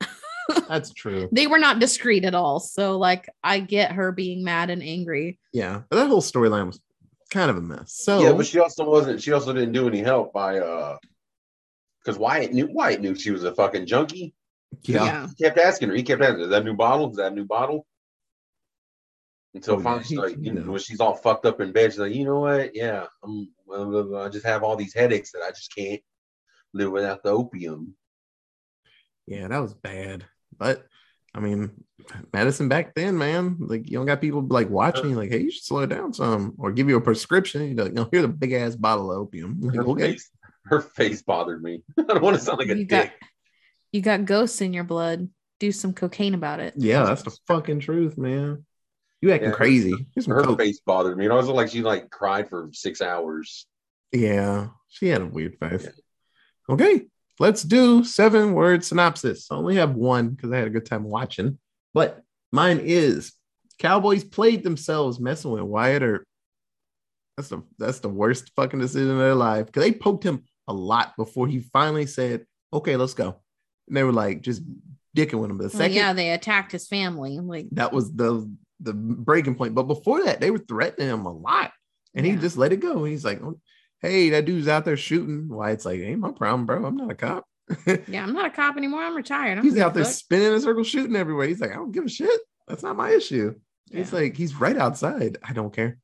[0.68, 1.28] that's true.
[1.30, 5.38] they were not discreet at all so like i get her being mad and angry
[5.52, 6.80] Yeah, but that whole storyline was
[7.32, 7.94] kind of a mess.
[7.94, 9.22] So Yeah, but she also wasn't.
[9.22, 10.98] She also didn't do any help by uh,
[11.98, 14.34] because Wyatt knew Wyatt knew she was a fucking junkie.
[14.82, 15.94] yeah, He kept asking her.
[15.94, 17.10] He kept asking, "Is that a new bottle?
[17.10, 17.86] Is that a new bottle?"
[19.54, 21.92] Until Oh, finally, she's he- like, you know, when she's all fucked up in bed,
[21.92, 22.74] she's like, "You know what?
[22.74, 23.50] Yeah, I'm.
[23.66, 26.00] Well, I just have all these headaches that I just can't
[26.72, 27.94] live without the opium."
[29.26, 30.24] yeah, that was bad.
[30.58, 30.86] But
[31.34, 31.70] I mean,
[32.32, 35.50] medicine back then, man, like you don't got people like watching, you, like, hey, you
[35.50, 37.74] should slow down some, or give you a prescription.
[37.76, 39.58] You're like, no, here's a big ass bottle of opium.
[39.62, 40.30] Like, Her okay, face,
[40.64, 41.82] her face bothered me.
[41.98, 43.10] I don't want to sound like a You dick.
[43.10, 43.28] got-
[43.92, 45.28] you got ghosts in your blood
[45.60, 48.64] do some cocaine about it yeah, that's the fucking truth, man.
[49.22, 50.06] You acting Yeah, crazy.
[50.14, 51.24] Here's some her face bothered me.
[51.24, 53.66] And I was like, she like cried for six hours.
[54.10, 55.88] Yeah, she had a weird face.
[56.68, 57.06] Okay,
[57.38, 59.46] let's do seven word synopsis.
[59.50, 61.58] I only have one because I had a good time watching,
[61.94, 62.20] but
[62.50, 63.32] mine is
[63.78, 66.24] Cowboys played themselves messing with Wyatt or
[67.36, 70.72] that's the that's the worst fucking decision of their life because they poked him a
[70.72, 73.40] lot before he finally said, "Okay, let's go."
[73.88, 74.62] And they were like just
[75.16, 75.58] dicking with him.
[75.58, 78.48] The Well, second yeah they attacked his family like that was the
[78.82, 79.74] the breaking point.
[79.74, 81.72] But before that, they were threatening him a lot,
[82.14, 83.04] and he just let it go.
[83.04, 83.58] He's like, "Oh,
[84.00, 85.70] "Hey, that dude's out there shooting." Why?
[85.70, 86.84] It's like, ain't my problem, bro.
[86.84, 87.46] I'm not a cop.
[88.08, 90.12] yeah i'm not a cop anymore i'm retired I don't he's out there fuck.
[90.12, 91.46] spinning in a circle, shooting everywhere.
[91.46, 92.40] He's like, I don't give a shit.
[92.66, 93.54] That's not my issue.
[93.92, 94.18] It's Yeah.
[94.18, 95.38] like he's right outside.
[95.42, 95.98] I don't care.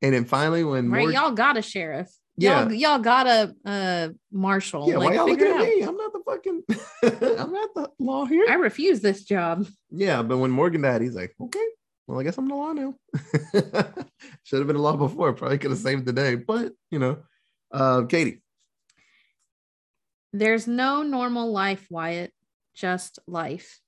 [0.00, 3.54] And then finally, when right Morgan, y'all got a sheriff yeah, y'all, y'all got a
[3.66, 5.82] uh marshal yeah, why y'all looking at me?
[5.82, 6.62] I'm not the fucking,
[7.38, 8.46] I'm not the law here.
[8.48, 11.64] i refuse this job Yeah, but when Morgan died, he's like, okay,
[12.06, 12.94] well, I guess I'm the law now.
[14.44, 15.32] Should have been the law before.
[15.32, 17.18] Probably could have saved the day, but you know,
[17.72, 18.42] uh, Katie.
[20.32, 22.32] There's no normal life, Wyatt,
[22.74, 23.78] just life.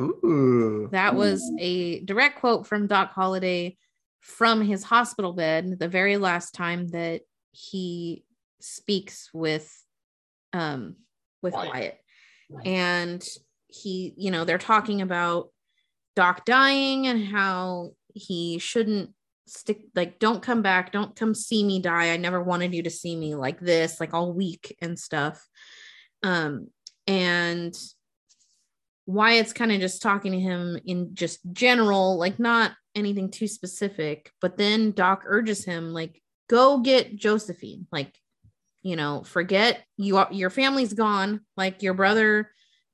[0.00, 3.76] Ooh, That was a direct quote from Doc Holliday
[4.20, 7.22] from his hospital bed the very last time that
[7.52, 8.24] he
[8.60, 9.70] speaks with
[10.52, 10.96] um
[11.42, 11.98] with Wyatt.
[12.48, 12.66] Wyatt.
[12.66, 13.28] And
[13.68, 15.50] he, you know, they're talking about
[16.16, 19.10] Doc dying and how he shouldn't
[19.46, 22.12] stick like don't come back, don't come see me die.
[22.12, 25.46] I never wanted you to see me like this, like all weak and stuff.
[26.22, 26.68] Um
[27.06, 27.74] and
[29.06, 34.30] Wyatt's kind of just talking to him in just general, like not anything too specific.
[34.40, 37.86] But then Doc urges him, like, go get Josephine.
[37.90, 38.14] Like,
[38.82, 41.40] you know, forget you your family's gone.
[41.56, 42.50] Like your brother,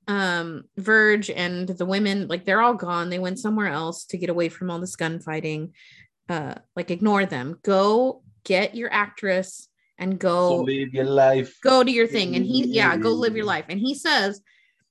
[0.09, 3.11] um, Virge and the women, like they're all gone.
[3.11, 5.73] They went somewhere else to get away from all this gunfighting.
[6.29, 7.59] Uh, like ignore them.
[7.63, 11.59] Go get your actress and Go go live your life.
[11.63, 12.37] go to your thing.
[12.37, 13.67] And he, yeah, go live your life.
[13.69, 14.41] And he says,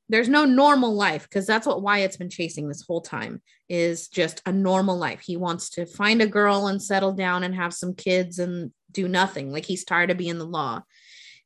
[0.07, 4.41] there's no normal life because that's what Wyatt's been chasing this whole time is just
[4.45, 5.22] a normal life.
[5.22, 9.07] He wants to find a girl and settle down and have some kids and do
[9.07, 9.51] nothing.
[9.51, 10.84] Like he's tired of being the law.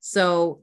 [0.02, 0.62] So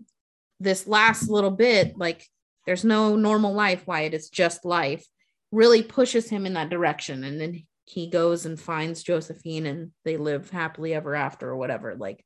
[0.61, 2.27] this last little bit, like
[2.67, 4.15] there's no normal life, Wyatt.
[4.15, 5.07] It's just life.
[5.53, 7.25] Really pushes him in that direction.
[7.25, 11.95] And then he goes and finds Josephine and they live happily ever after or whatever.
[11.95, 12.25] Like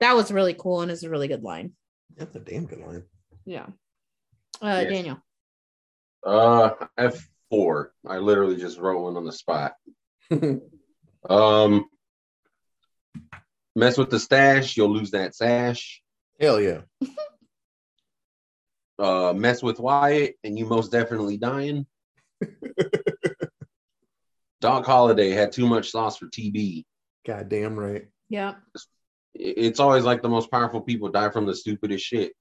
[0.00, 1.72] that was really cool and is a really good line.
[2.16, 3.04] that's a damn good line.
[3.44, 3.66] Yeah.
[4.60, 4.90] Uh, Yes.
[4.92, 5.18] Daniel.
[6.26, 7.92] Uh, F four.
[8.06, 9.74] I literally just wrote one on the spot.
[11.30, 11.86] Um,
[13.74, 16.02] mess with the stash, you'll lose that sash.
[16.38, 16.82] Hell yeah.
[18.98, 21.86] Uh, mess with Wyatt, and you most definitely dying.
[24.60, 26.84] Doc Holliday had too much sauce for TB.
[27.26, 28.06] God damn right.
[28.28, 28.56] Yep.
[29.34, 32.32] It's always like the most powerful people die from the stupidest shit.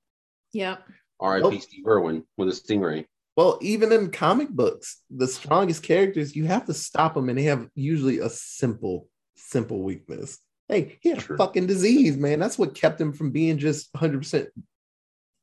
[0.54, 0.84] Yep.
[1.20, 1.42] R.I.P.
[1.42, 1.62] Nope.
[1.62, 3.06] Steve Irwin with a stingray.
[3.36, 7.44] Well, even in comic books, the strongest characters, you have to stop them and they
[7.44, 10.38] have usually a simple, simple weakness.
[10.70, 11.36] Hey, he had True.
[11.36, 12.40] a fucking disease, man.
[12.40, 14.48] That's what kept him from being just 100%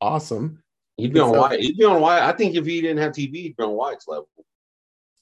[0.01, 0.63] awesome.
[1.01, 1.61] He'd be on So- Wyatt.
[1.61, 2.23] He'd be on Wyatt.
[2.25, 4.29] I think if he didn't have TB, he'd be on Wyatt's level.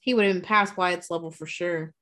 [0.01, 1.93] He would have been past Wyatt's level for sure.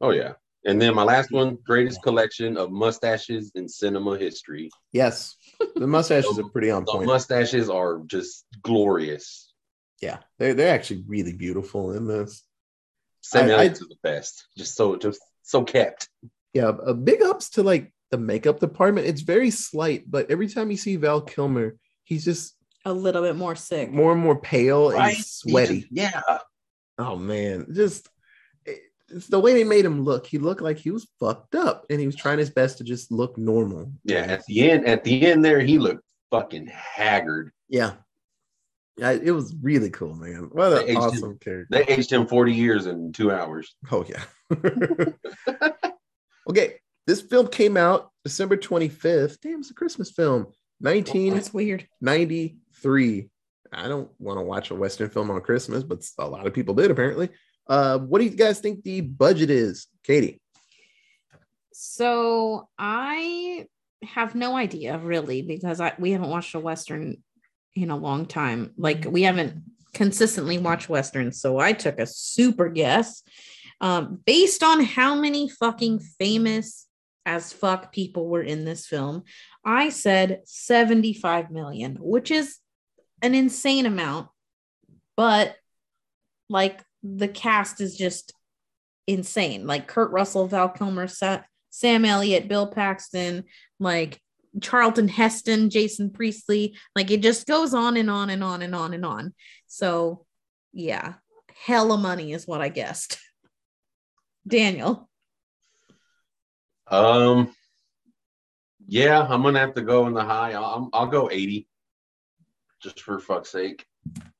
[0.00, 0.34] Oh yeah.
[0.64, 4.70] And then my last one, greatest collection of mustaches in cinema history.
[4.92, 5.34] Yes,
[5.74, 7.06] the mustaches are pretty on The point.
[7.06, 9.52] mustaches are just glorious.
[10.00, 12.44] yeah, they're, they're actually really beautiful in this.
[13.22, 13.72] Samuel I- L.
[13.72, 14.46] is the best.
[14.56, 16.08] Just so just so kept.
[16.54, 19.06] Yeah, a big ups to like the makeup department.
[19.08, 22.54] It's very slight, but every time you see Val Kilmer, he's just
[22.84, 23.92] A little bit more sick.
[23.92, 25.86] more and more pale and sweaty.
[25.90, 26.20] Yeah.
[26.98, 28.08] Oh man, just
[28.66, 30.26] it's the way they made him look.
[30.26, 33.12] He looked like he was fucked up, and he was trying his best to just
[33.12, 33.92] look normal.
[34.04, 34.20] Yeah.
[34.22, 37.52] At the end, at the end there, he looked fucking haggard.
[37.68, 37.94] yeah.
[38.98, 40.50] Yeah, it was really cool, man.
[40.52, 41.66] What They an aged awesome character.
[41.70, 43.74] They aged him 40 years in two hours.
[43.90, 44.22] Oh yeah.
[46.48, 46.74] okay,
[47.06, 49.40] this film came out December 25th.
[49.40, 50.46] Damn, it's a Christmas film.
[50.80, 51.30] 1993.
[51.30, 51.88] That's weird.
[53.72, 56.74] I don't want to watch a Western film on Christmas, but a lot of people
[56.74, 57.30] did apparently.
[57.66, 60.40] Uh, what do you guys think the budget is, Katie?
[61.72, 63.66] So I
[64.02, 67.22] have no idea really because I we haven't watched a western
[67.74, 68.72] in a long time.
[68.76, 69.62] Like we haven't
[69.94, 73.22] consistently watched westerns, so I took a super guess
[73.80, 76.86] um, based on how many fucking famous
[77.24, 79.22] as fuck people were in this film.
[79.64, 82.58] I said 75 million, which is
[83.22, 84.28] an insane amount,
[85.16, 85.56] but
[86.48, 88.32] like the cast is just
[89.06, 89.66] insane.
[89.66, 93.44] Like Kurt Russell, Val Kilmer, Sa- Sam Elliott, Bill Paxton,
[93.80, 94.20] like
[94.60, 96.76] Charlton Heston, Jason Priestley.
[96.94, 99.34] Like it just goes on and on and on and on and on.
[99.66, 100.26] So,
[100.72, 101.14] yeah,
[101.64, 103.18] hella money is what I guessed.
[104.46, 105.08] Daniel,
[106.88, 107.54] Um,
[108.86, 110.52] yeah, I'm gonna have to go in the high.
[110.52, 111.66] I'll, I'll go 80,
[112.82, 113.86] just for fuck's sake.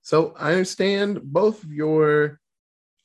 [0.03, 2.41] So I understand both of your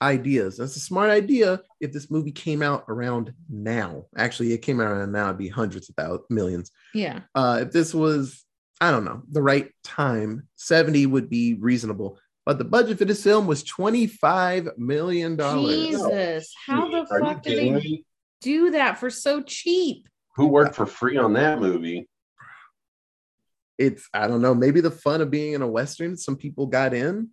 [0.01, 0.57] ideas.
[0.57, 4.05] That's a smart idea if this movie came out around now.
[4.17, 6.71] Actually, it came out around now, it'd be hundreds of thousands, millions.
[6.93, 8.43] yeah, Uh, if this was,
[8.81, 12.19] I don't know, the right time, 70 would be reasonable.
[12.45, 15.37] But the budget for this film was $25 million.
[15.37, 18.05] Jesus, how the Are fuck did they me?
[18.41, 20.07] do that for so cheap?
[20.35, 22.07] Who worked for free on that movie?
[23.77, 26.93] It's, I don't know, maybe the fun of being in a Western, some people got
[26.93, 27.29] in.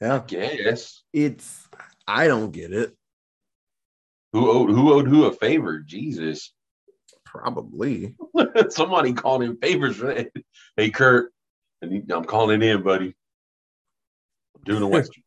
[0.00, 1.66] Yeah, Guess it's,
[2.06, 2.94] I don't get it.
[4.32, 5.78] who owed who owed who a favor?
[5.80, 6.52] Jesus,
[7.24, 8.14] Probably.
[8.68, 10.30] somebody called in favors for that.
[10.76, 11.32] Hey, Kurt,
[11.82, 13.14] I need- I'm calling in, buddy.
[14.56, 15.22] I'm doing a western.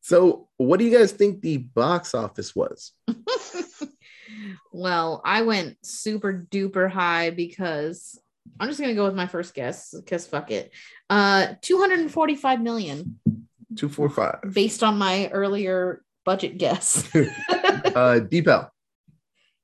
[0.00, 2.92] So, what do you guys think the box office was?
[4.72, 8.18] well, I went super duper high because
[8.58, 10.72] I'm just gonna go with my first guess because fuck it.
[11.10, 13.18] Uh 245 million
[13.76, 14.52] 245.
[14.54, 17.08] based on my earlier budget guess.
[17.14, 18.70] uh, Deepel.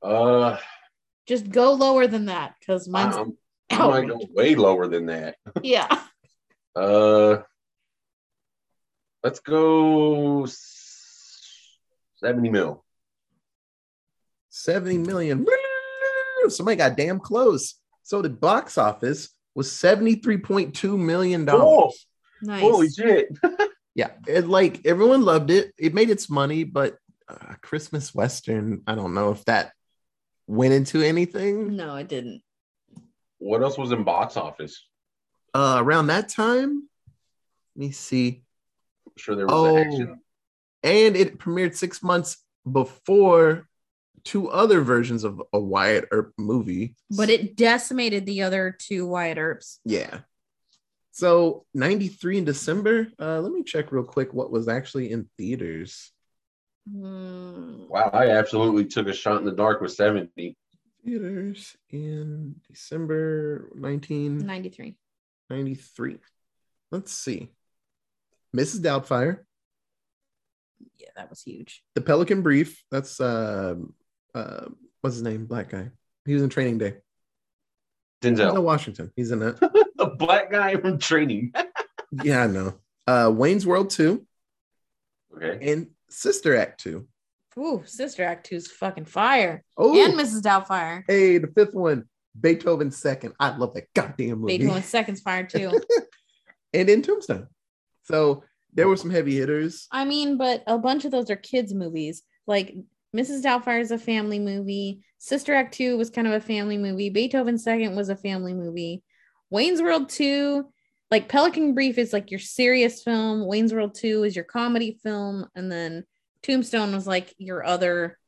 [0.03, 0.59] Uh,
[1.27, 3.37] just go lower than that because mine's I'm,
[3.71, 5.37] I might go way lower than that.
[5.63, 6.03] yeah.
[6.77, 7.39] Uh,
[9.23, 10.47] let's go
[12.17, 12.85] 70 mil.
[14.51, 15.47] 70 million.
[16.49, 17.75] Somebody got damn close.
[18.05, 21.49] So the box office was $73.2 million.
[21.51, 21.91] Oh,
[22.43, 22.61] Nice.
[22.63, 23.29] holy shit.
[23.97, 25.73] Yeah, it, like everyone loved it.
[25.79, 26.97] It made its money, but
[27.29, 29.71] uh, Christmas Western, I don't know if that
[30.49, 31.77] went into anything.
[31.77, 32.43] No, it didn't.
[33.39, 34.85] What else was in box office?
[35.55, 36.89] Uh, around that time,
[37.77, 38.43] let me see.
[39.07, 39.77] I'm sure there was Oh.
[39.79, 40.21] action.
[40.83, 42.39] And it premiered six months
[42.71, 43.69] before
[44.25, 46.97] two other versions of a Wyatt Earp movie.
[47.11, 49.81] But it decimated the other two Wyatt Earps.
[49.85, 50.21] Yeah.
[51.13, 53.09] So 93 in December.
[53.21, 56.11] Uh, let me check real quick what was actually in theaters.
[56.91, 57.87] Hmm.
[57.89, 60.57] Wow, I absolutely took a shot in the dark with 70.
[61.05, 64.97] Theaters in December 1993.
[65.51, 66.19] 93.
[66.91, 67.51] Let's see.
[68.57, 68.81] Mrs.
[68.81, 69.41] Doubtfire,
[70.97, 71.83] Yeah, that was huge.
[71.95, 72.83] The Pelican Brief.
[72.91, 73.75] That's uh,
[74.35, 74.67] uh,
[75.01, 75.47] what's his name?
[75.47, 75.91] Black guy.
[76.25, 76.95] He was in Training Day.
[78.23, 79.13] Denzel Denzel, Washington.
[79.17, 79.61] He's in that.
[79.97, 81.53] the black guy from training.
[82.23, 82.75] yeah, I know.
[83.07, 84.27] Uh, Wayne's World 2
[85.37, 85.73] okay.
[85.73, 87.07] and Sister Act 2.
[87.59, 89.63] Ooh, Sister Act 2's fucking fire.
[89.77, 90.43] Oh, And Mrs.
[90.43, 91.05] Doubtfire.
[91.07, 92.05] hey, the fifth one,
[92.41, 93.35] Beethoven second.
[93.39, 94.59] I love that goddamn movie.
[94.59, 95.81] Beethoven second's fire too.
[96.73, 97.49] and in Tombstone.
[98.05, 99.87] So there were some heavy hitters.
[99.93, 102.23] I mean, but a bunch of those are kids' movies.
[102.47, 102.75] Like
[103.15, 103.43] Mrs.
[103.43, 105.01] Doubtfire is a family movie.
[105.19, 107.11] Sister Act 2 was kind of a family movie.
[107.11, 109.03] Beethoven second was a family movie.
[109.51, 110.67] Wayne's World 2,
[111.11, 113.47] like Pelican Brief is like your serious film.
[113.47, 115.47] Wayne's World 2 is your comedy film.
[115.55, 116.05] And then
[116.43, 118.19] Tombstone was like your other.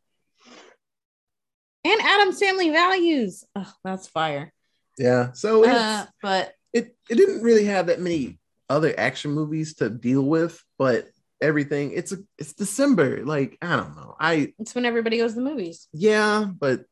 [1.85, 3.45] And Addams Family Values.
[3.57, 4.53] Oh, that's fire.
[4.99, 5.33] Yeah.
[5.33, 10.23] So Uh, but it it didn't really have that many other action movies to deal
[10.23, 11.09] with, but
[11.41, 13.25] everything it's a it's December.
[13.25, 14.17] Like I don't know.
[14.19, 15.89] I it's when everybody goes to the movies.
[15.93, 16.85] yeah, but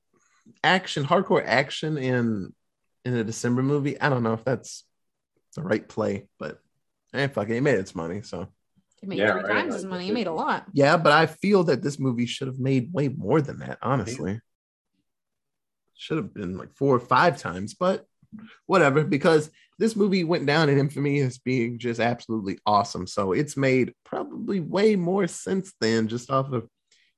[0.62, 2.52] action, hardcore action in
[3.04, 4.00] in a December movie.
[4.00, 4.84] I don't know if that's
[5.56, 6.58] the right play, but
[7.14, 8.22] eh, fuck it, it made its money.
[8.22, 8.48] So
[9.02, 9.52] It made Yeah, three right.
[9.62, 10.08] times as money.
[10.08, 10.66] It made a lot.
[10.72, 13.78] yeah, but I feel that this movie should have made way more than that.
[13.82, 14.40] Honestly,
[15.96, 18.06] should have been like four or five times, but
[18.66, 19.04] whatever.
[19.04, 23.06] Because this movie went down in infamy as being just absolutely awesome.
[23.06, 26.68] So it's made probably way more sense than just off of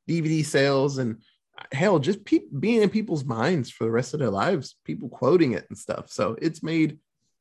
[0.08, 1.22] DVD sales and
[1.58, 5.08] uh, hell, just pe- being in people's minds for the rest of their lives, people
[5.08, 6.10] quoting it and stuff.
[6.10, 6.98] So it's made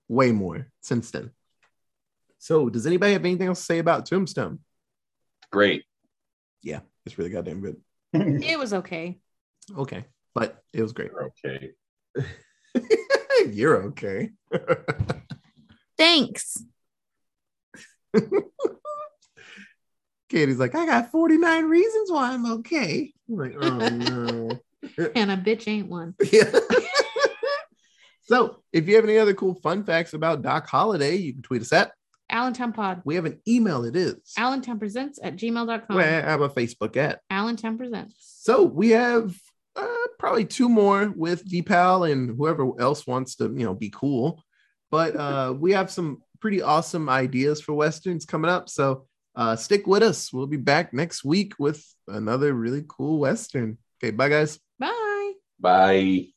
[0.08, 1.32] way more since then.
[2.38, 4.60] So, does anybody have anything else to say about Tombstone?
[5.52, 5.84] Great.
[6.62, 7.78] Yeah, it's really goddamn good.
[8.14, 9.18] It was okay.
[9.76, 11.12] Okay, but it was great.
[11.44, 11.72] okay.
[13.54, 14.32] You're okay.
[15.98, 16.64] Thanks.
[20.30, 23.14] Katie's like, I got 49 reasons why I'm okay.
[23.30, 24.50] I'm like, oh no.
[25.16, 26.14] And a bitch ain't one.
[26.32, 26.52] yeah.
[28.22, 31.64] so, if you have any other cool fun facts about Doc Holliday, you can tweet
[31.64, 31.92] us at.
[32.30, 33.02] Allentown Pod.
[33.04, 33.84] We have an email.
[33.84, 34.16] It is.
[34.38, 35.98] Allentown Presents at gmail.com.
[35.98, 37.22] We have a Facebook at.
[37.32, 38.16] Allentown Presents.
[38.20, 39.36] So we have
[39.76, 44.44] uh, probably two more with Deepal and whoever else wants to, you know, be cool.
[44.92, 48.70] But uh, we have some pretty awesome ideas for westerns coming up.
[48.70, 49.06] So
[49.36, 50.32] uh, stick with us.
[50.32, 53.78] We'll be back next week with another really cool western.
[54.02, 54.60] Okay, bye guys.
[54.80, 55.34] Bye.
[55.60, 56.35] Bye.